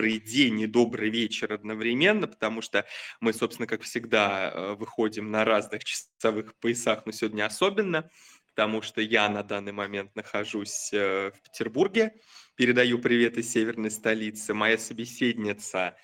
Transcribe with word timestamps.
добрый 0.00 0.18
день 0.18 0.60
и 0.60 0.66
добрый 0.66 1.10
вечер 1.10 1.52
одновременно, 1.52 2.26
потому 2.26 2.62
что 2.62 2.86
мы, 3.20 3.34
собственно, 3.34 3.66
как 3.66 3.82
всегда, 3.82 4.50
э, 4.50 4.74
выходим 4.74 5.30
на 5.30 5.44
разных 5.44 5.84
часовых 5.84 6.54
поясах, 6.54 7.04
но 7.04 7.12
сегодня 7.12 7.44
особенно, 7.44 8.08
потому 8.48 8.80
что 8.80 9.02
я 9.02 9.28
на 9.28 9.42
данный 9.42 9.72
момент 9.72 10.16
нахожусь 10.16 10.90
э, 10.94 11.32
в 11.32 11.42
Петербурге, 11.42 12.14
передаю 12.54 12.98
привет 12.98 13.36
из 13.36 13.52
северной 13.52 13.90
столицы. 13.90 14.54
Моя 14.54 14.78
собеседница, 14.78 15.94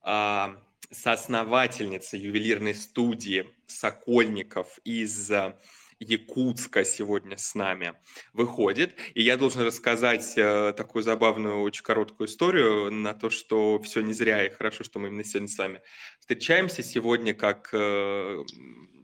а, 0.00 0.56
соосновательница 0.90 2.16
ювелирной 2.16 2.74
студии 2.74 3.50
Сокольников 3.66 4.78
из 4.84 5.30
Якутска 6.02 6.84
сегодня 6.84 7.36
с 7.36 7.54
нами 7.54 7.94
выходит. 8.32 8.96
И 9.14 9.22
я 9.22 9.36
должен 9.36 9.62
рассказать 9.62 10.34
э, 10.36 10.72
такую 10.76 11.02
забавную, 11.02 11.60
очень 11.60 11.82
короткую 11.82 12.28
историю 12.28 12.90
на 12.90 13.14
то, 13.14 13.30
что 13.30 13.80
все 13.80 14.00
не 14.00 14.12
зря, 14.12 14.46
и 14.46 14.50
хорошо, 14.50 14.84
что 14.84 14.98
мы 14.98 15.08
именно 15.08 15.24
сегодня 15.24 15.48
с 15.48 15.58
вами 15.58 15.80
встречаемся. 16.20 16.82
Сегодня, 16.82 17.34
как 17.34 17.70
э, 17.72 18.42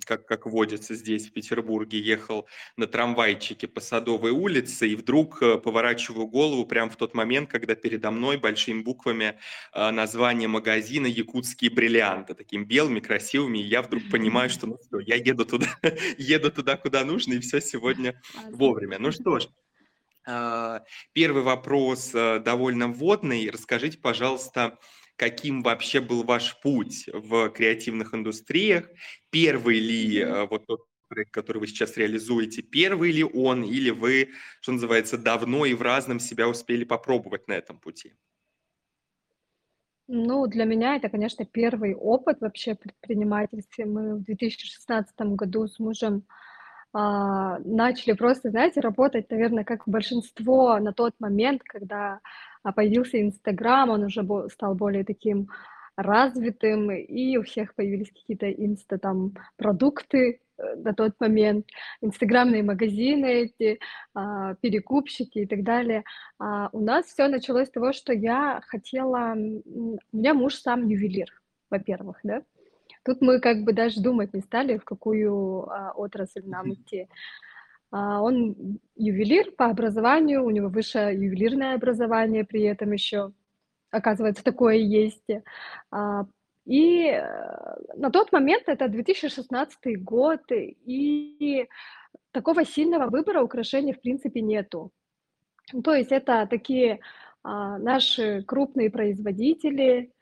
как, 0.08 0.24
как 0.24 0.46
водится 0.46 0.94
здесь, 0.94 1.28
в 1.28 1.32
Петербурге, 1.32 2.00
ехал 2.00 2.48
на 2.76 2.86
трамвайчике 2.86 3.68
по 3.68 3.80
Садовой 3.80 4.30
улице, 4.30 4.88
и 4.88 4.96
вдруг 4.96 5.42
э, 5.42 5.58
поворачиваю 5.58 6.26
голову 6.26 6.64
прямо 6.64 6.90
в 6.90 6.96
тот 6.96 7.14
момент, 7.14 7.50
когда 7.50 7.74
передо 7.74 8.10
мной 8.10 8.38
большими 8.38 8.80
буквами 8.80 9.38
э, 9.74 9.90
название 9.90 10.48
магазина 10.48 11.06
«Якутские 11.06 11.70
бриллианты», 11.70 12.32
такими 12.34 12.64
белыми, 12.64 13.00
красивыми, 13.00 13.58
и 13.58 13.64
я 13.64 13.82
вдруг 13.82 14.10
понимаю, 14.10 14.48
что 14.54 14.66
ну 14.66 14.78
все, 14.78 15.00
я 15.00 15.16
еду 15.16 15.44
туда, 15.44 15.66
еду 16.16 16.50
туда, 16.50 16.78
куда 16.78 17.04
нужно, 17.04 17.34
и 17.34 17.40
все 17.40 17.60
сегодня 17.60 18.18
вовремя. 18.50 18.98
Ну 18.98 19.12
что 19.12 19.40
ж, 19.40 19.48
э, 20.26 20.80
первый 21.12 21.42
вопрос 21.42 22.12
довольно 22.12 22.88
вводный. 22.88 23.50
Расскажите, 23.50 23.98
пожалуйста, 23.98 24.78
каким 25.18 25.62
вообще 25.62 26.00
был 26.00 26.22
ваш 26.22 26.58
путь 26.60 27.08
в 27.12 27.50
креативных 27.50 28.14
индустриях, 28.14 28.88
первый 29.30 29.80
ли 29.80 30.20
э, 30.20 30.46
вот 30.46 30.66
тот 30.66 30.86
проект, 31.08 31.32
который 31.32 31.58
вы 31.58 31.66
сейчас 31.66 31.96
реализуете, 31.96 32.62
первый 32.62 33.10
ли 33.10 33.24
он, 33.24 33.64
или 33.64 33.90
вы, 33.90 34.30
что 34.60 34.72
называется, 34.72 35.18
давно 35.18 35.66
и 35.66 35.74
в 35.74 35.82
разном 35.82 36.20
себя 36.20 36.48
успели 36.48 36.84
попробовать 36.84 37.48
на 37.48 37.54
этом 37.54 37.80
пути? 37.80 38.14
Ну, 40.06 40.46
для 40.46 40.64
меня 40.64 40.96
это, 40.96 41.08
конечно, 41.08 41.44
первый 41.44 41.94
опыт 41.94 42.40
вообще 42.40 42.74
предпринимательства. 42.74 43.84
Мы 43.84 44.14
в 44.14 44.22
2016 44.22 45.14
году 45.18 45.66
с 45.66 45.78
мужем 45.78 46.24
а, 46.94 47.58
начали 47.58 48.12
просто, 48.12 48.50
знаете, 48.50 48.80
работать, 48.80 49.30
наверное, 49.30 49.64
как 49.64 49.82
большинство 49.86 50.78
на 50.78 50.92
тот 50.92 51.14
момент, 51.18 51.62
когда 51.62 52.20
появился 52.72 53.20
Инстаграм, 53.20 53.90
он 53.90 54.04
уже 54.04 54.26
стал 54.50 54.74
более 54.74 55.04
таким 55.04 55.48
развитым, 55.98 56.92
и 56.92 57.36
у 57.36 57.42
всех 57.42 57.74
появились 57.74 58.12
какие-то 58.12 58.50
инста 58.50 58.98
там 58.98 59.34
продукты 59.56 60.40
э, 60.56 60.76
на 60.76 60.94
тот 60.94 61.14
момент, 61.18 61.66
инстаграмные 62.00 62.62
магазины 62.62 63.26
эти, 63.26 63.80
а, 64.14 64.54
перекупщики 64.54 65.40
и 65.40 65.46
так 65.46 65.64
далее. 65.64 66.04
А 66.38 66.68
у 66.72 66.80
нас 66.80 67.06
все 67.06 67.26
началось 67.26 67.66
с 67.66 67.72
того, 67.72 67.92
что 67.92 68.12
я 68.12 68.60
хотела... 68.68 69.34
У 69.34 70.16
меня 70.16 70.34
муж 70.34 70.54
сам 70.54 70.86
ювелир, 70.86 71.28
во-первых, 71.68 72.20
да. 72.22 72.42
Тут 73.04 73.20
мы 73.20 73.40
как 73.40 73.64
бы 73.64 73.72
даже 73.72 74.00
думать 74.00 74.32
не 74.34 74.40
стали, 74.40 74.78
в 74.78 74.84
какую 74.84 75.68
а, 75.68 75.92
отрасль 75.96 76.42
нам 76.44 76.72
идти. 76.74 77.08
А, 77.90 78.20
он 78.20 78.80
ювелир 78.96 79.52
по 79.52 79.66
образованию, 79.66 80.44
у 80.44 80.50
него 80.50 80.68
высшее 80.68 81.14
ювелирное 81.14 81.74
образование 81.74 82.44
при 82.44 82.62
этом 82.62 82.92
еще, 82.92 83.32
оказывается, 83.90 84.44
такое 84.44 84.76
есть. 84.76 85.28
А, 85.90 86.26
и 86.66 87.06
э, 87.06 87.22
на 87.96 88.10
тот 88.10 88.30
момент, 88.30 88.64
это 88.66 88.88
2016 88.88 90.02
год, 90.02 90.42
и 90.50 91.66
такого 92.30 92.66
сильного 92.66 93.08
выбора 93.08 93.42
украшений 93.42 93.94
в 93.94 94.02
принципе 94.02 94.42
нету. 94.42 94.92
То 95.82 95.94
есть 95.94 96.12
это 96.12 96.46
такие 96.46 97.00
а, 97.42 97.78
наши 97.78 98.42
крупные 98.42 98.90
производители, 98.90 100.12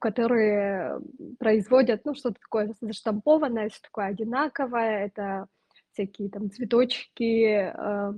которые 0.00 1.00
производят, 1.40 2.04
ну, 2.04 2.14
что-то 2.14 2.40
такое 2.40 2.72
заштампованное, 2.80 3.70
что 3.70 3.82
такое 3.82 4.06
одинаковое, 4.06 5.06
это 5.06 5.48
всякие 5.98 6.30
там 6.30 6.50
цветочки, 6.50 7.72
э, 7.74 8.12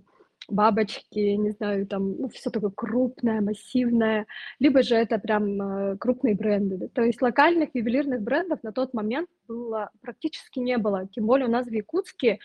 бабочки, 0.49 1.19
не 1.37 1.51
знаю, 1.53 1.87
там, 1.87 2.17
ну, 2.19 2.29
все 2.29 2.51
такое 2.51 2.71
крупное, 2.71 3.41
массивное, 3.41 4.27
либо 4.59 4.83
же 4.83 4.97
это 4.97 5.19
прям 5.19 5.63
э, 5.63 5.97
крупные 5.97 6.35
бренды. 6.35 6.89
То 6.89 7.03
есть 7.03 7.23
локальных 7.23 7.71
ювелирных 7.75 8.21
брендов 8.21 8.63
на 8.63 8.73
тот 8.73 8.93
момент 8.95 9.29
было 9.49 9.91
практически 10.01 10.59
не 10.59 10.77
было. 10.79 11.09
Тем 11.09 11.27
более 11.27 11.47
у 11.47 11.51
нас 11.51 11.67
в 11.67 11.73
Якутске 11.73 12.39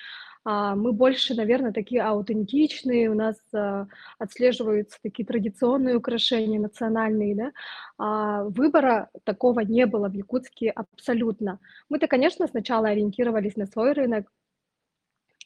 а, 0.47 0.75
мы 0.75 0.93
больше, 0.93 1.33
наверное, 1.33 1.73
такие 1.73 2.03
аутентичные, 2.03 3.09
у 3.09 3.15
нас 3.15 3.35
а, 3.53 3.87
отслеживаются 4.19 4.99
такие 5.01 5.25
традиционные 5.25 5.95
украшения, 5.95 6.59
национальные, 6.59 7.35
да. 7.35 7.51
А, 7.97 8.43
выбора 8.43 9.09
такого 9.23 9.61
не 9.61 9.87
было 9.87 10.07
в 10.07 10.13
Якутске 10.13 10.69
абсолютно. 10.69 11.59
Мы-то, 11.89 12.07
конечно, 12.07 12.47
сначала 12.47 12.89
ориентировались 12.89 13.55
на 13.55 13.65
свой 13.65 13.93
рынок, 13.93 14.31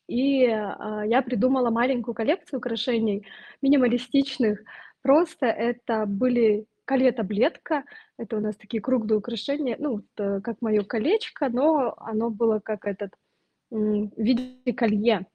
и 0.09 0.45
а, 0.47 1.03
я 1.05 1.21
придумала 1.21 1.69
маленькую 1.69 2.15
коллекцию 2.15 2.57
украшений, 2.57 3.27
минималистичных. 3.61 4.59
Просто 5.03 5.45
это 5.45 6.05
были 6.07 6.65
колье-таблетка, 6.85 7.83
это 8.17 8.37
у 8.37 8.39
нас 8.39 8.57
такие 8.57 8.81
круглые 8.81 9.19
украшения, 9.19 9.77
ну, 9.79 10.03
как 10.15 10.57
мое 10.61 10.83
колечко, 10.83 11.49
но 11.49 11.93
оно 11.97 12.31
было 12.31 12.59
как 12.59 12.85
этот, 12.85 13.11
в 13.69 14.09
виде 14.17 14.73
колье. 14.73 15.27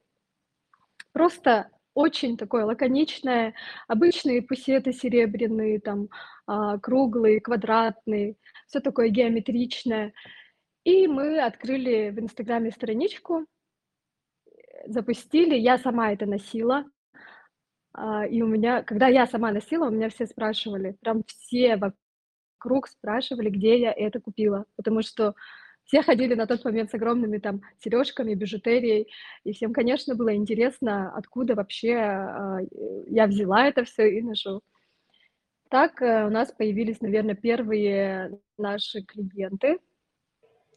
Просто 1.13 1.71
очень 1.95 2.37
такое 2.37 2.65
лаконичное, 2.65 3.55
обычные 3.87 4.43
пусеты 4.43 4.93
серебряные, 4.93 5.79
там, 5.79 6.09
а, 6.47 6.79
круглые, 6.79 7.41
квадратные, 7.41 8.35
все 8.67 8.81
такое 8.81 9.09
геометричное. 9.11 10.13
И 10.83 11.07
мы 11.07 11.41
открыли 11.41 12.11
в 12.11 12.19
Инстаграме 12.19 12.73
страничку, 12.73 13.47
запустили, 14.87 15.55
я 15.55 15.79
сама 15.79 16.13
это 16.13 16.27
носила. 16.27 16.85
А, 17.93 18.27
и 18.27 18.43
у 18.43 18.47
меня, 18.47 18.83
когда 18.83 19.09
я 19.09 19.27
сама 19.27 19.53
носила, 19.53 19.87
у 19.87 19.91
меня 19.91 20.09
все 20.09 20.27
спрашивали, 20.27 20.97
прям 21.01 21.23
все 21.25 21.77
вокруг 21.77 22.89
спрашивали, 22.89 23.51
где 23.51 23.79
я 23.79 23.93
это 23.93 24.21
купила, 24.21 24.65
потому 24.77 25.03
что 25.03 25.35
все 25.85 26.03
ходили 26.03 26.35
на 26.35 26.47
тот 26.47 26.65
момент 26.65 26.91
с 26.91 26.95
огромными 26.95 27.39
там 27.39 27.61
сережками, 27.79 28.35
бижутерией, 28.35 29.09
и 29.45 29.53
всем, 29.53 29.73
конечно, 29.73 30.15
было 30.15 30.35
интересно, 30.35 31.13
откуда 31.15 31.55
вообще 31.55 31.95
а, 31.95 32.59
я 33.07 33.27
взяла 33.27 33.67
это 33.67 33.85
все 33.85 34.19
и 34.19 34.23
ношу. 34.23 34.63
Так 35.71 36.01
э, 36.03 36.27
у 36.27 36.31
нас 36.31 36.53
появились, 36.53 37.01
наверное, 37.01 37.35
первые 37.35 38.39
наши 38.59 39.03
клиенты, 39.03 39.79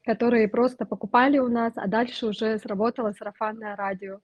которые 0.07 0.47
просто 0.47 0.85
покупали 0.85 1.37
у 1.37 1.49
нас, 1.49 1.73
а 1.75 1.87
дальше 1.87 2.27
уже 2.27 2.57
сработало 2.59 3.11
сарафанное 3.11 3.75
радио. 3.75 4.19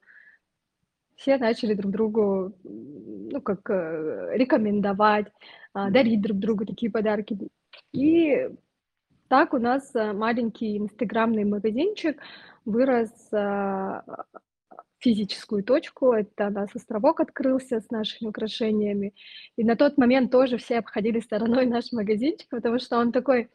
Все 1.18 1.38
начали 1.38 1.74
друг 1.74 1.92
другу, 1.92 2.54
ну, 2.64 3.42
как 3.42 3.70
э, 3.70 4.30
рекомендовать, 4.38 5.28
э, 5.76 5.90
дарить 5.92 6.22
друг 6.22 6.38
другу 6.40 6.66
такие 6.66 6.90
подарки. 6.90 7.38
И 7.92 8.50
так 9.28 9.54
у 9.54 9.58
нас 9.58 9.94
э, 9.94 10.14
маленький 10.14 10.78
инстаграмный 10.78 11.44
магазинчик 11.44 12.18
вырос 12.64 13.12
э, 13.34 14.02
физическую 15.00 15.64
точку. 15.66 16.14
Это 16.14 16.48
у 16.48 16.52
нас 16.52 16.70
островок 16.74 17.20
открылся 17.20 17.82
с 17.82 17.92
нашими 17.92 18.30
украшениями. 18.30 19.14
И 19.58 19.66
на 19.66 19.76
тот 19.76 19.98
момент 19.98 20.32
тоже 20.32 20.58
все 20.58 20.80
обходили 20.80 21.20
стороной 21.20 21.66
наш 21.66 21.92
магазинчик, 21.92 22.48
потому 22.50 22.80
что 22.80 22.98
он 22.98 23.12
такой 23.12 23.42
а, 23.44 23.48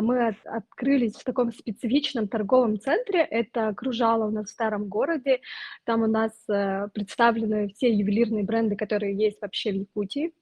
мы 0.00 0.28
от, 0.28 0.36
открылись 0.44 1.16
в 1.16 1.24
таком 1.24 1.52
специфичном 1.52 2.28
торговом 2.28 2.78
центре. 2.78 3.20
Это 3.20 3.72
Кружало 3.74 4.26
у 4.26 4.30
нас 4.30 4.46
в 4.46 4.50
старом 4.50 4.88
городе. 4.88 5.40
Там 5.84 6.02
у 6.02 6.06
нас 6.06 6.32
э, 6.48 6.88
представлены 6.92 7.68
все 7.68 7.92
ювелирные 7.92 8.44
бренды, 8.44 8.76
которые 8.76 9.16
есть 9.16 9.40
вообще 9.40 9.72
в 9.72 9.76
Якутии. 9.76 10.32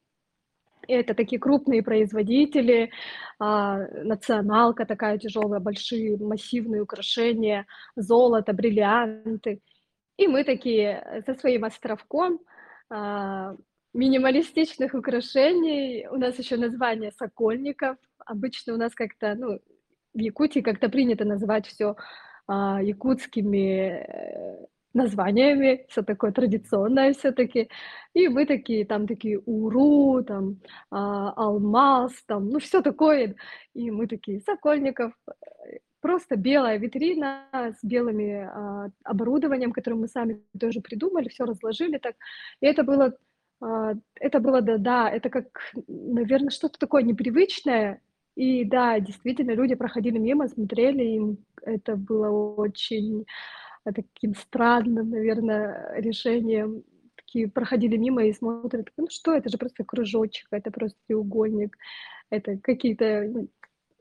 Это 0.89 1.15
такие 1.15 1.39
крупные 1.41 1.83
производители, 1.83 2.91
а, 3.39 3.79
националка 4.05 4.87
такая 4.87 5.19
тяжелая, 5.19 5.61
большие 5.61 6.17
массивные 6.17 6.83
украшения, 6.83 7.67
золото, 7.97 8.53
бриллианты. 8.53 9.61
И 10.17 10.29
мы 10.29 10.45
такие 10.45 11.03
э, 11.05 11.23
со 11.23 11.35
своим 11.35 11.65
островком 11.65 12.41
а, 12.89 13.57
минималистичных 13.95 14.95
украшений. 14.95 16.07
У 16.09 16.17
нас 16.17 16.39
еще 16.39 16.57
название 16.57 17.13
Сокольников. 17.13 17.97
Обычно 18.27 18.75
у 18.75 18.77
нас 18.77 18.93
как-то, 18.95 19.35
ну, 19.37 19.61
в 20.15 20.19
Якутии 20.19 20.61
как-то 20.61 20.89
принято 20.89 21.25
называть 21.25 21.67
все 21.67 21.95
а, 22.49 22.81
якутскими 22.83 24.05
э, 24.09 24.67
названиями, 24.95 25.85
всё 25.89 26.03
такое 26.03 26.33
традиционное 26.33 27.13
всё-таки. 27.13 27.69
И 28.15 28.29
мы 28.29 28.47
такие, 28.47 28.85
там 28.87 29.07
такие 29.07 29.39
"Уру", 29.47 30.23
там, 30.25 30.57
а, 30.91 31.33
"Алмаз", 31.37 32.13
там, 32.27 32.49
ну, 32.51 32.59
всё 32.61 32.83
такое. 32.83 33.35
И 33.75 33.91
мы 33.91 34.07
такие: 34.09 34.41
"Сокольников". 34.41 35.13
Э, 35.29 35.33
просто 36.01 36.37
белая 36.37 36.79
витрина 36.79 37.47
с 37.53 37.85
белыми, 37.85 38.49
а, 38.53 38.89
оборудованием, 39.05 39.73
которое 39.73 39.97
мы 39.97 40.09
сами 40.09 40.43
тоже 40.61 40.81
придумали, 40.81 41.29
всё 41.29 41.45
разложили 41.47 41.99
так. 41.99 42.15
И 42.63 42.67
это 42.67 42.83
было, 42.85 43.13
а, 43.63 43.95
это 44.21 44.41
было, 44.41 44.63
да 44.63 44.79
да, 44.79 45.11
это 45.11 45.31
как, 45.31 45.47
наверно, 45.89 46.51
что-то 46.51 46.79
такое 46.79 47.03
непривычное. 47.03 48.01
И 48.37 48.65
да, 48.67 49.01
действительно, 49.01 49.53
люди 49.53 49.75
проходили 49.75 50.19
мимо, 50.19 50.47
смотрели, 50.49 51.03
им 51.03 51.39
это 51.63 51.97
было 51.97 52.29
очень, 52.57 53.25
а, 53.85 53.93
таким 53.93 54.35
странным, 54.35 55.11
наверно, 55.11 55.93
решением. 55.99 56.85
Такие 57.17 57.49
проходили 57.49 57.97
мимо 57.97 58.25
и 58.27 58.33
смотрят: 58.35 58.89
"Ну 58.99 59.09
что, 59.11 59.35
это 59.35 59.49
же 59.51 59.59
просто 59.59 59.85
кружочек, 59.85 60.49
это 60.53 60.71
просто 60.71 60.99
треугольник, 61.09 61.77
это 62.31 62.59
какие-то, 62.63 63.47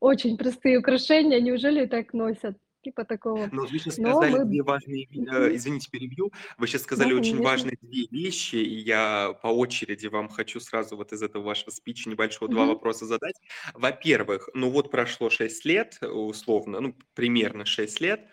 очень 0.02 0.38
простые 0.38 0.80
украшения, 0.80 1.42
неужели 1.42 1.86
так 1.88 2.14
носят?" 2.14 2.58
Типа 2.86 3.04
такого. 3.04 3.52
Но 3.52 3.66
вы 3.66 3.80
Но 3.98 4.24
сказали 4.24 4.30
мы 4.30 4.46
2 4.46 4.64
важные 4.64 5.08
э, 5.12 5.56
извините, 5.56 5.90
перебью. 5.92 6.32
Вы 6.58 6.68
Да, 6.94 7.12
сказали 7.12 7.14
очень 7.14 7.40
конечно. 7.40 7.42
важные 7.42 7.78
2 7.82 8.08
вещи, 8.12 8.56
и 8.56 8.76
я 8.80 9.34
по 9.42 9.48
очереди 9.48 10.08
вам 10.08 10.30
хочу 10.30 10.60
сразу 10.60 10.96
вот 10.98 11.12
из 11.14 11.22
этого 11.22 11.44
вашего 11.44 11.70
спича 11.72 12.10
небольшого 12.10 12.50
2 12.50 12.66
Мгм. 12.66 12.76
вопроса 12.76 13.06
задать. 13.06 13.36
Во-первых, 13.74 14.50
ну 14.54 14.70
вот 14.70 14.90
прошло 14.92 15.30
6 15.30 15.66
лет, 15.66 16.00
условно, 16.02 16.80
ну, 16.80 16.96
примерно 17.14 17.66
6 17.66 18.00
лет, 18.02 18.30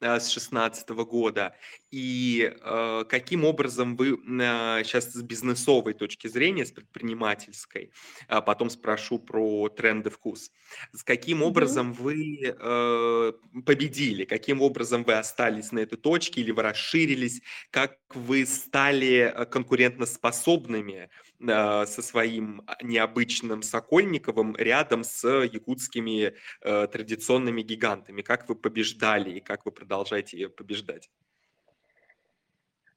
с 0.00 0.28
16 0.28 1.04
года. 1.04 1.54
И, 1.90 2.52
э, 2.60 3.04
каким 3.08 3.44
образом 3.44 3.96
вы, 3.96 4.08
м, 4.08 4.40
а, 4.42 4.82
с 4.84 5.22
бизнесовой 5.22 5.94
точки 5.94 6.26
зрения, 6.28 6.66
с 6.66 6.72
предпринимательской, 6.72 7.92
а 8.28 8.40
потом 8.42 8.70
спрошу 8.70 9.18
про 9.18 9.68
тренд 9.68 10.06
и 10.06 10.10
вкус. 10.10 10.50
С 10.92 11.02
каким 11.02 11.42
образом 11.42 11.92
вы, 11.92 12.38
э, 12.42 13.32
победили? 13.64 14.24
Каким 14.24 14.62
образом 14.62 15.04
вы 15.04 15.14
остались 15.14 15.72
на 15.72 15.80
этой 15.80 15.96
точке 15.96 16.40
или 16.40 16.50
вы 16.50 16.62
расширились? 16.62 17.40
Как 17.70 17.96
вы 18.14 18.46
стали, 18.46 19.32
э, 19.34 19.46
конкурентоспособными, 19.46 21.04
а, 21.04 21.08
со 21.40 22.02
своим, 22.02 22.62
а, 22.66 22.76
необычным 22.82 23.62
Сокольниковым 23.62 24.56
рядом 24.56 25.04
с 25.04 25.26
якутскими, 25.28 26.34
э, 26.62 26.86
традиционными 26.86 27.62
гигантами? 27.62 28.22
Как 28.22 28.48
вы 28.48 28.54
побеждали 28.54 29.30
и 29.30 29.40
как 29.40 29.64
вы 29.66 29.72
продолжаете 29.72 30.48
побеждать? 30.48 31.10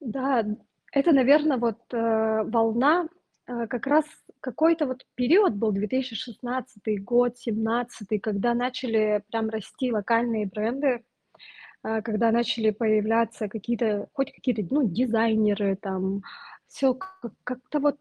Да, 0.00 0.44
это, 0.92 1.12
наверно, 1.12 1.58
вот, 1.58 1.78
э, 1.92 2.42
волна, 2.44 3.08
э, 3.46 3.66
как 3.66 3.86
раз 3.86 4.04
какой-то 4.40 4.86
вот 4.86 5.04
период 5.14 5.54
был 5.54 5.72
2016 5.72 6.98
год, 6.98 7.38
17, 7.38 8.18
когда 8.18 8.54
начали 8.54 9.22
прям 9.30 9.50
расти 9.50 9.92
локальные 9.92 10.46
бренды, 10.46 11.04
э, 11.84 12.02
когда 12.02 12.32
начали 12.32 12.70
появляться 12.70 13.48
какие-то, 13.48 14.08
хоть 14.14 14.32
какие-то, 14.32 14.62
ну, 14.74 14.88
дизайнеры, 14.88 15.76
там, 15.76 16.22
как 16.80 17.32
как-то 17.44 17.80
вот, 17.80 17.96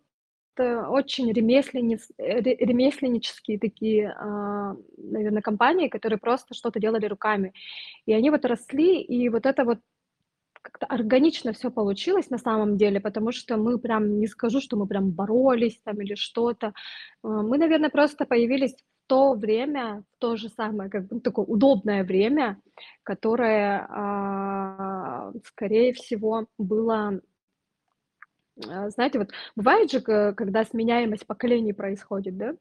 очень 0.63 1.31
ремесленниц 1.33 2.09
э, 2.17 2.41
ре 2.41 2.55
ремесленнические 2.57 3.59
такие, 3.59 4.13
а, 4.19 4.75
наверно, 4.97 5.41
компании, 5.41 5.87
которые 5.89 6.19
просто 6.19 6.53
что-то 6.55 6.79
делали 6.79 7.05
руками. 7.07 7.53
И 8.07 8.13
они 8.13 8.29
вот 8.31 8.45
росли, 8.45 9.01
и 9.01 9.29
вот 9.29 9.45
это 9.45 9.65
вот 9.65 9.79
как-то 10.61 10.85
органично 10.87 11.53
всё 11.53 11.71
получилось 11.71 12.29
на 12.31 12.37
самом 12.39 12.77
деле, 12.77 12.99
потому 12.99 13.31
что 13.33 13.57
мы 13.57 13.79
прям, 13.79 14.19
не 14.19 14.27
скажу, 14.27 14.61
что 14.61 14.77
мы 14.77 14.87
прям 14.87 15.11
боролись 15.11 15.79
там 15.85 16.01
или 16.01 16.15
что-то. 16.15 16.67
Э, 16.67 17.27
мы, 17.27 17.57
наверно, 17.57 17.89
просто 17.89 18.25
появились 18.25 18.75
в 18.75 19.07
то 19.09 19.33
время, 19.33 20.03
в 20.15 20.19
то 20.19 20.35
же 20.37 20.49
самое, 20.49 20.89
как 20.89 21.07
бы, 21.07 21.19
такое 21.21 21.45
удобное 21.45 22.03
время, 22.03 22.57
которое, 23.03 23.87
а, 23.89 25.31
скорее 25.45 25.93
всего, 25.93 26.45
было 26.59 27.21
знаете, 28.89 29.19
вот 29.19 29.29
бывает 29.55 29.91
же, 29.91 30.01
когда 30.01 30.65
сменяемость 30.65 31.25
поколений 31.25 31.73
происходит, 31.73 32.37
да? 32.37 32.55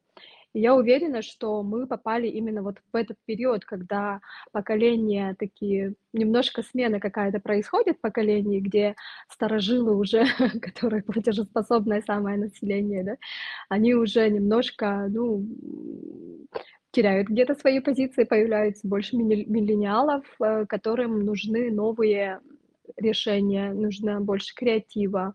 И 0.55 0.61
я 0.61 0.75
уверена, 0.75 1.21
что 1.21 1.63
мы 1.63 1.87
попали 1.87 2.27
именно 2.27 2.63
вот 2.63 2.79
в 2.93 2.97
этот 2.97 3.19
период, 3.27 3.65
когда 3.67 4.21
поколения 4.51 5.37
такие, 5.39 5.95
немножко 6.15 6.63
смена 6.63 7.01
какая-то 7.01 7.39
происходит 7.39 7.99
в 7.99 8.01
поколении, 8.01 8.61
где 8.61 8.95
старожилы 9.29 9.95
уже, 9.97 10.25
которые 10.63 11.03
платежеспособное 11.03 12.03
самое 12.07 12.39
население, 12.39 13.05
да, 13.05 13.17
они 13.69 13.95
уже 13.95 14.29
немножко, 14.31 15.07
ну, 15.11 15.47
теряют 16.93 17.29
где-то 17.29 17.55
свои 17.55 17.81
позиции, 17.81 18.25
появляется 18.25 18.89
больше 18.89 19.17
миллениалов, 19.17 20.25
э, 20.41 20.65
которым 20.67 21.25
нужны 21.27 21.71
новые 21.71 22.41
решения, 22.97 23.73
нужно 23.73 24.21
больше 24.21 24.55
креатива. 24.55 25.35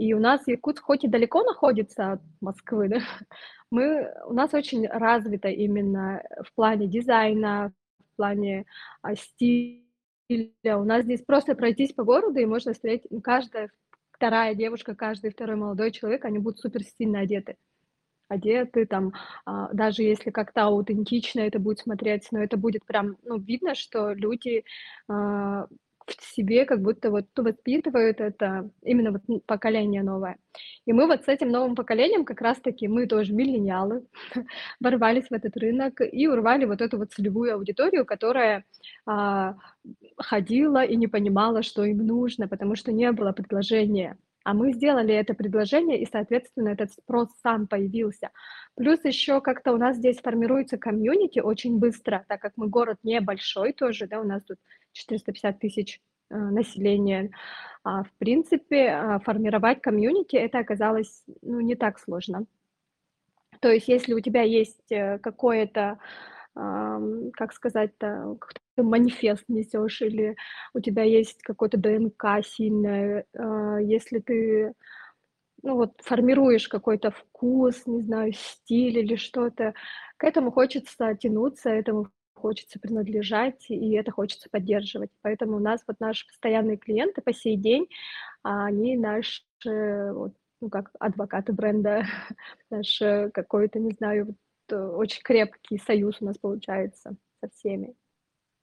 И 0.00 0.14
у 0.14 0.18
нас 0.18 0.40
Якутск 0.46 0.82
хоть 0.82 1.04
и 1.04 1.08
далеко 1.08 1.42
находится 1.42 2.12
от 2.12 2.20
Москвы, 2.40 2.88
да, 2.88 3.00
мы 3.70 4.10
у 4.24 4.32
нас 4.32 4.54
очень 4.54 4.86
развито 4.88 5.48
именно, 5.48 6.22
в 6.42 6.54
плане 6.54 6.86
дизайна, 6.86 7.74
в 7.98 8.16
плане, 8.16 8.64
а, 9.02 9.14
стиля. 9.14 10.78
У 10.78 10.84
нас 10.84 11.04
здесь 11.04 11.20
просто 11.20 11.54
пройтись 11.54 11.92
по 11.92 12.04
городу, 12.04 12.40
и 12.40 12.46
можно 12.46 12.72
встретить, 12.72 13.10
ну, 13.10 13.20
каждая 13.20 13.70
2 14.18 14.54
девушка, 14.54 14.94
каждый 14.94 15.32
2 15.32 15.54
молодой 15.56 15.92
человек, 15.92 16.24
они 16.24 16.38
будут 16.38 16.60
супер 16.60 16.82
стильно 16.82 17.20
одеты. 17.20 17.56
Одеты 18.28 18.86
там, 18.86 19.12
а, 19.44 19.68
даже 19.74 20.02
если 20.02 20.30
как-то 20.30 20.62
аутентично 20.62 21.40
это 21.40 21.58
будет 21.58 21.80
смотреться, 21.80 22.30
но 22.32 22.42
это 22.42 22.56
будет 22.56 22.86
прям, 22.86 23.18
ну, 23.24 23.38
видно, 23.38 23.74
что 23.74 24.14
люди, 24.14 24.64
а, 25.08 25.66
в 26.06 26.34
себе 26.34 26.64
как 26.64 26.80
будто 26.82 27.10
вот, 27.10 27.26
воспитывают 27.36 28.20
это, 28.20 28.70
именно 28.82 29.12
вот, 29.12 29.44
поколение 29.46 30.02
новое. 30.02 30.36
И 30.86 30.92
мы 30.92 31.06
вот 31.06 31.24
с 31.24 31.28
этим 31.28 31.50
новым 31.50 31.74
поколением 31.74 32.24
как 32.24 32.40
раз 32.40 32.58
таки, 32.60 32.88
мы 32.88 33.06
тоже 33.06 33.32
миллениалы, 33.32 34.06
ворвались 34.80 35.28
в 35.28 35.32
этот 35.32 35.56
рынок 35.56 36.00
и 36.00 36.26
урвали 36.28 36.64
вот 36.64 36.80
эту 36.80 36.98
вот 36.98 37.12
целевую 37.12 37.54
аудиторию, 37.54 38.04
которая, 38.04 38.64
а, 39.06 39.56
ходила 40.16 40.84
и 40.84 40.96
не 40.96 41.06
понимала, 41.06 41.62
что 41.62 41.84
им 41.84 41.98
нужно, 42.06 42.48
потому 42.48 42.76
что 42.76 42.92
не 42.92 43.10
было 43.12 43.32
предложения. 43.32 44.16
А 44.44 44.54
мы 44.54 44.72
сделали 44.72 45.14
это 45.14 45.34
предложение, 45.34 46.00
и, 46.00 46.06
соответственно, 46.10 46.70
этот 46.70 46.92
спрос 46.92 47.28
сам 47.42 47.66
появился. 47.66 48.30
Плюс 48.76 49.04
ещё 49.04 49.40
как-то 49.40 49.72
у 49.72 49.76
нас 49.76 49.96
здесь 49.96 50.18
формируется 50.20 50.78
комьюнити 50.78 51.40
очень 51.40 51.78
быстро, 51.78 52.24
так 52.28 52.40
как 52.40 52.52
мы 52.56 52.68
город 52.68 52.98
небольшой 53.02 53.72
тоже, 53.72 54.06
да, 54.06 54.20
у 54.20 54.24
нас 54.24 54.42
тут 54.44 54.58
450 54.92 55.58
тысяч, 55.58 56.00
э, 56.30 56.36
населения. 56.36 57.30
А, 57.84 58.04
в 58.04 58.10
принципе, 58.18 58.88
а, 58.90 59.18
формировать 59.20 59.82
комьюнити- 59.82 60.36
это 60.36 60.58
оказалось, 60.58 61.22
ну, 61.42 61.60
не 61.60 61.74
так 61.76 61.98
сложно. 61.98 62.46
То 63.60 63.70
есть 63.70 63.88
если 63.88 64.14
у 64.14 64.20
тебя 64.20 64.42
есть, 64.42 64.90
э, 64.90 65.18
какое-то, 65.18 65.98
ам, 66.54 67.30
как 67.32 67.52
сказать-то, 67.52 68.36
манифест 68.82 69.44
несёшь 69.48 70.02
или 70.02 70.36
у 70.74 70.80
тебя 70.80 71.02
есть 71.02 71.42
какое-то 71.42 71.78
ДНК 71.78 72.44
сильное, 72.44 73.24
а, 73.36 73.78
если 73.78 74.18
ты, 74.20 74.74
ну, 75.62 75.76
вот 75.76 75.92
формируешь 76.02 76.68
какой-то 76.68 77.10
вкус, 77.10 77.86
не 77.86 78.02
знаю, 78.02 78.32
стиль 78.34 78.98
или 78.98 79.16
что-то, 79.16 79.74
к 80.16 80.24
этому 80.24 80.50
хочется 80.52 81.14
тянуться, 81.16 81.70
этому 81.70 82.08
хочется 82.34 82.78
принадлежать, 82.80 83.66
и 83.68 83.92
это 83.94 84.10
хочется 84.12 84.48
поддерживать. 84.50 85.10
Поэтому 85.22 85.56
у 85.56 85.60
нас 85.60 85.82
вот 85.86 86.00
наши 86.00 86.26
постоянные 86.26 86.78
клиенты 86.78 87.20
по 87.22 87.32
сей 87.32 87.56
день, 87.56 87.86
а, 88.42 88.66
они 88.66 88.96
наши 88.96 89.42
вот, 89.64 90.34
ну, 90.60 90.68
как 90.70 90.90
адвокаты 90.98 91.52
бренда, 91.52 92.04
наш, 92.70 93.00
э, 93.02 93.30
какой-то, 93.32 93.78
не 93.78 93.92
знаю, 93.92 94.26
вот, 94.26 94.36
э, 94.70 94.76
очень 94.76 95.22
крепкий 95.22 95.78
союз 95.78 96.16
у 96.20 96.26
нас 96.26 96.38
получается 96.38 97.16
со 97.40 97.48
всеми. 97.50 97.94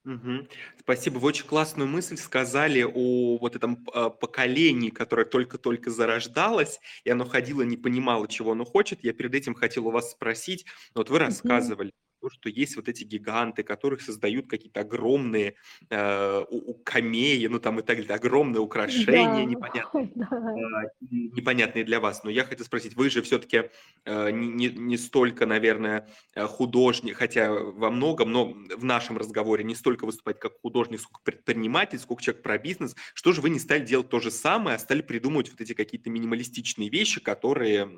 Мгм. 0.08 0.48
Спасибо. 0.80 1.18
Вы 1.20 1.28
очень 1.28 1.46
классную 1.46 1.90
мысль 1.90 2.16
сказали 2.16 2.82
о 2.82 3.38
вот 3.40 3.58
этом, 3.58 3.86
а, 3.94 4.10
поколении, 4.10 4.90
которое 4.90 5.26
только-только 5.26 5.92
зарождалось, 5.92 6.80
и 7.04 7.10
оно 7.10 7.26
ходило, 7.26 7.62
не 7.64 7.76
понимало, 7.76 8.28
чего 8.30 8.54
оно 8.54 8.64
хочет. 8.64 9.04
Я 9.04 9.12
перед 9.12 9.36
этим 9.36 9.54
хотел 9.54 9.88
у 9.88 9.92
вас 9.92 10.12
спросить: 10.12 10.66
вот 10.96 11.10
вы 11.10 11.20
Мгм. 11.26 11.78
рассказывали 11.80 11.92
то, 12.20 12.30
что 12.30 12.50
есть 12.50 12.76
вот 12.76 12.90
эти 12.90 13.04
гиганты, 13.04 13.64
которых 13.64 14.02
создают 14.02 14.48
какие-то 14.48 14.82
огромные 14.82 15.56
э, 15.90 16.46
у, 16.50 16.72
у 16.72 16.74
камеи, 16.74 17.46
ну 17.48 17.60
там 17.60 17.80
и 17.80 17.84
так 17.84 17.98
далее, 17.98 18.16
огромные 18.16 18.62
украшения 18.62 19.44
Да, 19.44 19.44
непонятные, 19.44 20.12
да. 20.16 20.28
а, 20.32 20.84
непонятные 21.02 21.84
для 21.84 22.00
вас. 22.00 22.24
Но 22.24 22.30
я 22.30 22.44
хотел 22.44 22.66
спросить, 22.66 22.96
вы 22.96 23.10
же 23.10 23.22
все-таки 23.22 23.70
э, 24.06 24.32
не, 24.32 24.70
не 24.70 24.98
столько, 24.98 25.46
наверное, 25.46 26.10
э, 26.36 26.46
художник, 26.46 27.18
хотя 27.18 27.52
во 27.54 27.90
многом, 27.90 28.32
но 28.32 28.46
в 28.76 28.84
нашем 28.84 29.18
разговоре 29.18 29.64
не 29.64 29.76
столько 29.76 30.06
выступать 30.06 30.40
как 30.40 30.60
художник, 30.62 31.02
сколько 31.02 31.22
предприниматель, 31.24 32.00
сколько 32.00 32.24
человек 32.24 32.44
про 32.44 32.58
бизнес. 32.58 32.96
Что 33.14 33.32
же 33.32 33.42
вы 33.42 33.50
не 33.50 33.60
стали 33.60 33.86
делать 33.86 34.10
то 34.10 34.20
же 34.20 34.32
самое, 34.32 34.76
а 34.76 34.80
стали 34.80 35.02
придумывать 35.02 35.50
вот 35.52 35.62
эти 35.62 35.74
какие-то 35.74 36.10
минималистичные 36.10 36.90
вещи, 36.90 37.22
которые 37.22 37.90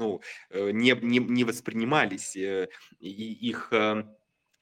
ну, 0.00 0.20
э, 0.50 0.70
не, 0.72 0.98
не, 1.00 1.18
не 1.18 1.44
воспринимались, 1.44 2.34
э, 2.34 2.68
и 2.98 3.08
их 3.08 3.68
э, 3.70 4.04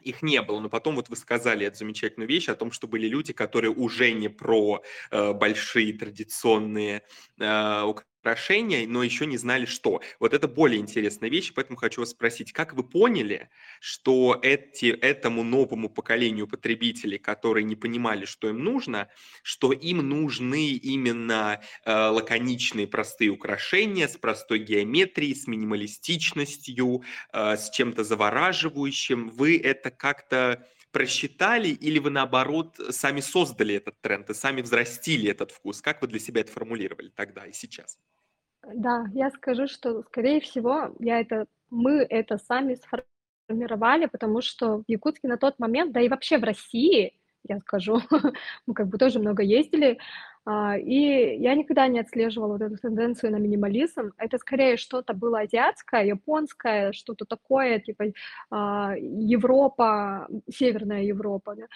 их 0.00 0.22
не 0.22 0.42
было, 0.42 0.60
но 0.60 0.68
потом 0.68 0.94
вот 0.94 1.08
вы 1.08 1.16
сказали 1.16 1.66
эту 1.66 1.78
замечательную 1.78 2.28
вещь 2.28 2.48
о 2.48 2.54
том, 2.54 2.70
что 2.70 2.86
были 2.86 3.08
люди, 3.08 3.32
которые 3.32 3.72
уже 3.72 4.12
не 4.12 4.28
про 4.28 4.82
большие 5.10 5.92
традиционные 5.92 7.02
э, 7.38 7.82
украшения, 8.20 8.86
но 8.86 9.02
еще 9.02 9.26
не 9.26 9.36
знали, 9.36 9.64
что. 9.64 10.00
Вот 10.18 10.34
это 10.34 10.48
более 10.48 10.80
интересная 10.80 11.30
вещь, 11.30 11.52
поэтому 11.54 11.76
хочу 11.76 12.00
вас 12.00 12.10
спросить, 12.10 12.52
как 12.52 12.74
вы 12.74 12.82
поняли, 12.82 13.48
что 13.80 14.38
эти, 14.42 14.86
этому 14.86 15.42
новому 15.42 15.88
поколению 15.88 16.48
потребителей, 16.48 17.18
которые 17.18 17.64
не 17.64 17.76
понимали, 17.76 18.24
что 18.24 18.48
им 18.48 18.64
нужно, 18.64 19.08
что 19.42 19.72
им 19.72 19.98
нужны 20.08 20.70
именно 20.70 21.60
э, 21.84 21.92
лаконичные 21.92 22.86
простые 22.86 23.30
украшения 23.30 24.08
с 24.08 24.16
простой 24.16 24.58
геометрией, 24.60 25.34
с 25.34 25.46
минималистичностью, 25.46 27.02
э, 27.32 27.56
с 27.56 27.70
чем-то 27.70 28.04
завораживающим. 28.04 29.28
Вы 29.30 29.58
это 29.58 29.90
как-то 29.90 30.66
просчитали 30.90 31.68
или 31.68 31.98
вы 31.98 32.10
наоборот 32.10 32.76
сами 32.90 33.20
создали 33.20 33.74
этот 33.74 34.00
тренд 34.00 34.30
и 34.30 34.34
сами 34.34 34.62
взрастили 34.62 35.30
этот 35.30 35.50
вкус? 35.50 35.80
Как 35.82 36.02
вы 36.02 36.08
для 36.08 36.18
себя 36.18 36.40
это 36.40 36.52
формулировали 36.52 37.10
тогда 37.14 37.46
и 37.46 37.52
сейчас? 37.52 37.98
Да, 38.74 39.06
я 39.14 39.30
скажу, 39.30 39.68
что, 39.68 40.02
скорее 40.02 40.40
всего, 40.40 40.94
я 40.98 41.20
это 41.20 41.46
мы 41.70 42.06
это 42.08 42.38
сами 42.38 42.78
сформировали, 43.48 44.06
потому 44.06 44.40
что 44.40 44.78
в 44.78 44.84
Якутске 44.88 45.28
на 45.28 45.36
тот 45.36 45.58
момент, 45.58 45.92
да 45.92 46.00
и 46.00 46.08
вообще 46.08 46.38
в 46.38 46.44
России, 46.44 47.14
я 47.48 47.58
скажу, 47.60 48.00
мы 48.66 48.74
как 48.74 48.88
бы 48.88 48.98
тоже 48.98 49.18
много 49.18 49.42
ездили, 49.42 49.98
и 50.78 51.36
я 51.40 51.54
никогда 51.54 51.88
не 51.88 52.00
отслеживала 52.00 52.52
вот 52.52 52.62
эту 52.62 52.76
тенденцию 52.76 53.32
на 53.32 53.36
минимализм. 53.36 54.12
Это 54.16 54.38
скорее 54.38 54.76
что-то 54.76 55.12
было 55.12 55.40
азиатское, 55.40 56.04
японское, 56.04 56.92
что-то 56.92 57.24
такое, 57.24 57.80
типа 57.80 58.04
а, 58.50 58.94
Европа, 58.98 60.28
Северная 60.50 61.02
Европа, 61.02 61.54
да 61.54 61.66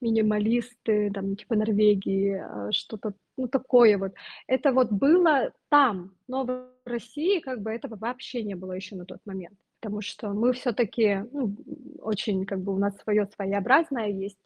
минималисты, 0.00 1.10
там, 1.12 1.36
типа 1.36 1.56
Норвегии, 1.56 2.34
а, 2.34 2.72
что-то, 2.72 3.14
ну, 3.36 3.48
такое 3.48 3.98
вот. 3.98 4.12
Это 4.46 4.72
вот 4.72 4.90
было 4.92 5.52
там, 5.68 6.14
но 6.28 6.44
в 6.44 6.70
России 6.84 7.40
как 7.40 7.62
бы 7.62 7.70
этого 7.70 7.96
вообще 7.96 8.42
не 8.42 8.54
было 8.54 8.72
еще 8.72 8.96
на 8.96 9.04
тот 9.04 9.20
момент, 9.24 9.58
потому 9.80 10.00
что 10.02 10.30
мы 10.30 10.52
все-таки, 10.52 11.24
ну, 11.32 11.56
очень 12.00 12.44
как 12.46 12.60
бы 12.60 12.74
у 12.74 12.78
нас 12.78 12.96
свое 13.02 13.26
своеобразное 13.34 14.08
есть. 14.08 14.38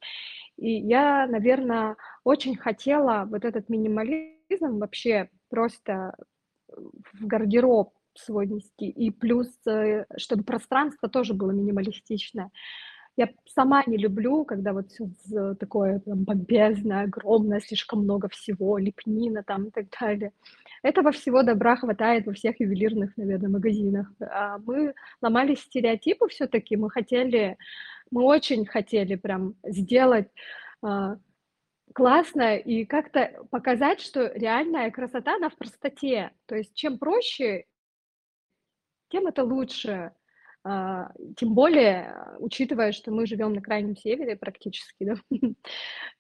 И 0.61 0.73
я, 0.73 1.27
наверное, 1.27 1.97
очень 2.23 2.57
хотела 2.57 3.27
вот 3.31 3.45
этот 3.47 3.71
минимализм 3.71 4.79
вообще 4.79 5.31
просто 5.49 6.15
в 6.69 7.27
гардероб 7.27 7.93
свой 8.15 8.47
нести, 8.47 8.89
и 8.89 9.11
плюс, 9.11 9.49
э, 9.67 10.05
чтобы 10.19 10.45
пространство 10.45 11.09
тоже 11.09 11.33
было 11.35 11.53
минималистичное. 11.53 12.51
Я 13.17 13.29
сама 13.47 13.83
не 13.87 13.97
люблю, 13.99 14.45
когда 14.45 14.73
вот 14.73 14.91
всё 14.93 15.55
такое 15.55 16.01
прям 16.01 16.25
бомбезное, 16.25 17.03
огромное, 17.03 17.61
слишком 17.61 18.01
много 18.05 18.29
всего, 18.29 18.79
лепнина 18.79 19.43
там 19.43 19.67
и 19.67 19.71
так 19.71 19.87
далее. 20.01 20.33
Этого 20.83 21.13
всего 21.13 21.43
добра 21.43 21.77
хватает 21.77 22.27
во 22.27 22.33
всех 22.33 22.61
ювелирных, 22.61 23.17
наверное, 23.19 23.51
магазинах. 23.51 24.13
А 24.21 24.59
мы 24.59 24.95
ломали 25.23 25.55
стереотипы 25.55 26.29
все 26.29 26.47
таки 26.47 26.77
мы 26.77 26.91
хотели 26.91 27.57
мы 28.11 28.25
очень 28.25 28.67
хотели 28.67 29.15
прям 29.15 29.55
сделать, 29.65 30.29
а, 30.83 31.17
классно 31.95 32.57
и 32.57 32.85
как-то 32.85 33.47
показать, 33.51 34.01
что 34.01 34.27
реальная 34.35 34.91
красота, 34.91 35.37
она 35.37 35.49
в 35.49 35.57
простоте. 35.57 36.33
То 36.47 36.57
есть 36.57 36.75
чем 36.75 36.99
проще, 36.99 37.67
тем 39.09 39.27
это 39.27 39.45
лучше. 39.45 40.13
А, 40.63 41.11
тем 41.37 41.55
более, 41.55 42.37
учитывая, 42.39 42.93
что 42.93 43.11
мы 43.11 43.27
живем 43.27 43.55
на 43.55 43.63
крайнем 43.63 43.97
севере 43.97 44.37
практически, 44.37 45.05
да, 45.05 45.15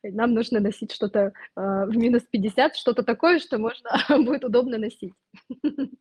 нам 0.02 0.32
нужно 0.32 0.60
носить 0.60 0.92
что-то, 0.92 1.32
а, 1.54 1.84
в 1.84 1.96
минус 1.96 2.22
50, 2.22 2.76
что-то 2.76 3.02
такое, 3.02 3.38
что 3.38 3.58
можно 3.58 3.90
будет 4.24 4.44
удобно 4.44 4.78
носить. 4.78 5.14